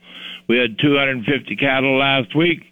We 0.48 0.56
had 0.56 0.78
250 0.78 1.56
cattle 1.56 1.98
last 1.98 2.36
week. 2.36 2.62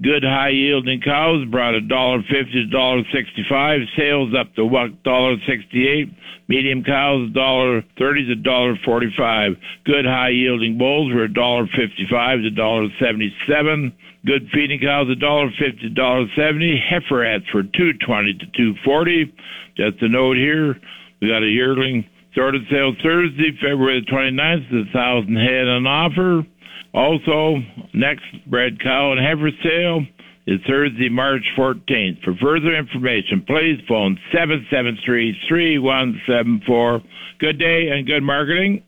Good 0.00 0.24
high 0.24 0.56
yielding 0.56 1.02
cows 1.02 1.44
brought 1.50 1.74
$1.50 1.74 2.26
to 2.30 2.74
$1.65. 2.74 3.84
Sales 3.94 4.32
up 4.34 4.54
to 4.54 4.62
$1.68. 4.62 6.14
Medium 6.48 6.82
cows 6.82 7.28
$1.30 7.36 7.92
to 7.94 8.36
$1.45. 8.40 9.56
Good 9.84 10.06
high 10.06 10.30
yielding 10.30 10.78
bulls 10.78 11.12
were 11.12 11.28
$1.55 11.28 12.56
to 12.56 12.62
$1.77. 12.62 13.92
Good 14.24 14.48
feeding 14.50 14.80
cows 14.80 15.08
$1.50 15.08 15.78
to 15.78 15.90
$1.70. 15.90 16.78
Heiferettes 16.90 17.52
were 17.52 17.64
$2.20 17.64 18.40
to 18.40 18.74
$2.40. 18.88 19.30
Just 19.76 20.00
a 20.00 20.08
note 20.08 20.38
here, 20.38 20.80
we 21.20 21.28
got 21.28 21.42
a 21.42 21.46
yearling 21.46 22.06
Started 22.32 22.62
sale 22.70 22.94
Thursday, 23.02 23.50
February 23.60 24.00
the 24.00 24.06
29th, 24.10 24.70
the 24.70 24.84
1,000 24.92 25.36
head 25.36 25.68
on 25.68 25.86
offer. 25.86 26.46
Also, 26.94 27.58
next 27.94 28.24
bred 28.46 28.78
cow 28.80 29.12
and 29.12 29.20
heifer 29.20 29.50
sale 29.62 30.04
is 30.46 30.58
Thursday, 30.66 31.10
March 31.10 31.44
14th. 31.56 32.22
For 32.24 32.34
further 32.40 32.74
information, 32.74 33.44
please 33.46 33.78
phone 33.86 34.18
773-3174. 34.34 37.02
Good 37.38 37.58
day 37.58 37.90
and 37.90 38.06
good 38.06 38.22
marketing. 38.22 38.82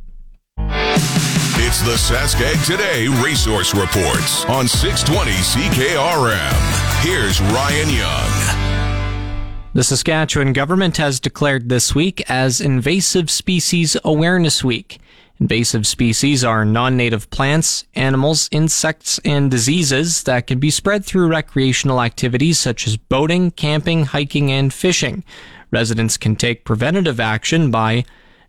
It's 1.75 1.81
the 1.81 2.15
Saskag 2.15 2.67
Today 2.67 3.09
Resource 3.25 3.75
Reports 3.75 4.45
on 4.45 4.69
620 4.69 5.31
CKRM. 5.31 7.01
Here's 7.01 7.41
Ryan 7.41 7.89
Young. 7.89 9.73
The 9.73 9.83
Saskatchewan 9.83 10.53
government 10.53 10.99
has 10.99 11.19
declared 11.19 11.71
this 11.71 11.95
week 11.95 12.29
as 12.29 12.61
Invasive 12.61 13.31
Species 13.31 13.97
Awareness 14.05 14.63
Week. 14.63 15.01
Invasive 15.41 15.87
species 15.87 16.45
are 16.45 16.67
non 16.67 16.99
native 16.99 17.31
plants, 17.31 17.87
animals, 17.95 18.51
insects, 18.53 19.19
and 19.25 19.51
diseases 19.51 20.25
that 20.25 20.47
can 20.47 20.59
be 20.59 20.69
spread 20.69 21.07
through 21.07 21.29
recreational 21.29 22.03
activities 22.03 22.59
such 22.59 22.87
as 22.87 22.99
boating, 22.99 23.51
camping, 23.51 24.05
hiking, 24.05 24.53
and 24.53 24.75
fishing. 24.75 25.25
Residents 25.71 26.19
can 26.19 26.37
take 26.37 26.67
preventative 26.67 27.19
action 27.19 27.71
by 27.71 28.05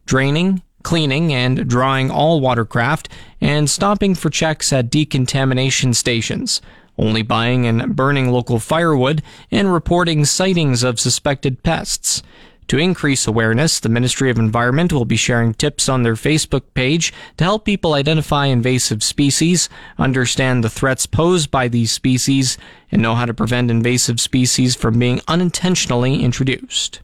draining, 0.06 0.62
cleaning 0.84 1.34
and 1.34 1.68
drying 1.68 2.12
all 2.12 2.40
watercraft, 2.40 3.10
and 3.42 3.70
stopping 3.70 4.16
for 4.16 4.30
checks 4.30 4.72
at 4.72 4.90
decontamination 4.90 5.94
stations, 5.94 6.62
only 6.98 7.22
buying 7.22 7.66
and 7.66 7.96
burning 7.96 8.30
local 8.30 8.60
firewood, 8.60 9.22
and 9.52 9.74
reporting 9.74 10.26
sightings 10.26 10.84
of 10.84 11.00
suspected 11.00 11.64
pests. 11.64 12.22
To 12.68 12.78
increase 12.78 13.28
awareness, 13.28 13.80
the 13.80 13.90
Ministry 13.90 14.30
of 14.30 14.40
Environment 14.40 14.94
will 14.94 15.06
be 15.06 15.18
sharing 15.18 15.54
tips 15.54 15.90
on 15.90 16.04
their 16.04 16.16
Facebook 16.16 16.64
page 16.74 17.14
to 17.38 17.44
help 17.44 17.66
people 17.66 17.94
identify 17.94 18.46
invasive 18.46 19.04
species, 19.04 19.70
understand 19.98 20.64
the 20.64 20.70
threats 20.70 21.06
posed 21.06 21.52
by 21.52 21.68
these 21.68 21.92
species, 21.92 22.58
and 22.92 23.02
know 23.02 23.16
how 23.16 23.26
to 23.26 23.34
prevent 23.34 23.70
invasive 23.70 24.20
species 24.20 24.76
from 24.76 24.98
being 24.98 25.22
unintentionally 25.28 26.24
introduced. 26.24 27.03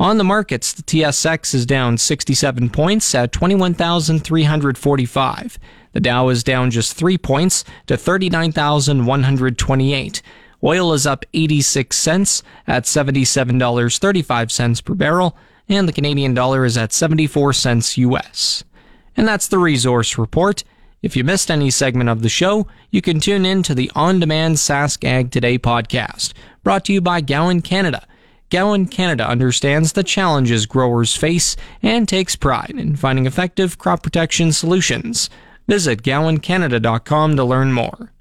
On 0.00 0.16
the 0.16 0.24
markets, 0.24 0.72
the 0.72 0.82
TSX 0.82 1.52
is 1.52 1.66
down 1.66 1.98
67 1.98 2.70
points 2.70 3.14
at 3.14 3.32
21,345. 3.32 5.58
The 5.92 6.00
Dow 6.00 6.30
is 6.30 6.42
down 6.42 6.70
just 6.70 6.94
3 6.94 7.18
points 7.18 7.66
to 7.86 7.98
39,128. 7.98 10.22
Oil 10.64 10.94
is 10.94 11.06
up 11.06 11.26
86 11.34 11.94
cents 11.94 12.42
at 12.66 12.84
$77.35 12.84 14.84
per 14.86 14.94
barrel, 14.94 15.36
and 15.68 15.86
the 15.86 15.92
Canadian 15.92 16.32
dollar 16.32 16.64
is 16.64 16.78
at 16.78 16.94
74 16.94 17.52
cents 17.52 17.98
US. 17.98 18.64
And 19.18 19.28
that's 19.28 19.48
the 19.48 19.58
Resource 19.58 20.16
Report. 20.16 20.64
If 21.02 21.14
you 21.14 21.24
missed 21.24 21.50
any 21.50 21.68
segment 21.68 22.08
of 22.08 22.22
the 22.22 22.30
show, 22.30 22.66
you 22.90 23.02
can 23.02 23.20
tune 23.20 23.44
in 23.44 23.62
to 23.64 23.74
the 23.74 23.92
on 23.94 24.18
demand 24.18 24.56
SaskAg 24.56 25.30
Today 25.30 25.58
podcast, 25.58 26.32
brought 26.62 26.86
to 26.86 26.94
you 26.94 27.02
by 27.02 27.20
Gowan 27.20 27.60
Canada. 27.60 28.06
Gowan 28.50 28.86
Canada 28.86 29.28
understands 29.28 29.92
the 29.92 30.02
challenges 30.02 30.66
growers 30.66 31.14
face 31.14 31.54
and 31.82 32.08
takes 32.08 32.34
pride 32.34 32.74
in 32.76 32.96
finding 32.96 33.26
effective 33.26 33.78
crop 33.78 34.02
protection 34.02 34.52
solutions. 34.52 35.30
Visit 35.68 36.02
gowancanada.com 36.02 37.36
to 37.36 37.44
learn 37.44 37.72
more. 37.72 38.12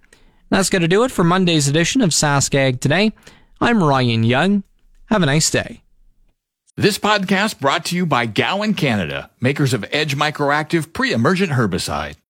That's 0.52 0.70
going 0.70 0.84
to 0.84 0.88
do 0.88 1.04
it 1.04 1.12
for 1.12 1.24
Monday's 1.24 1.68
edition 1.68 2.02
of 2.02 2.12
SaskAg 2.12 2.80
Today. 2.80 3.12
I'm 3.60 3.84
Ryan 3.84 4.24
Young. 4.24 4.64
Have 5.08 5.24
a 5.24 5.26
nice 5.26 5.50
day. 5.50 5.82
This 6.76 7.00
podcast 7.00 7.60
brought 7.60 7.84
to 7.86 7.96
you 7.96 8.06
by 8.06 8.28
Gowan 8.28 8.76
Canada, 8.76 9.32
makers 9.42 9.74
of 9.74 9.84
Edge 9.92 10.16
Microactive 10.16 10.94
pre-emergent 10.94 11.54
herbicide. 11.54 12.16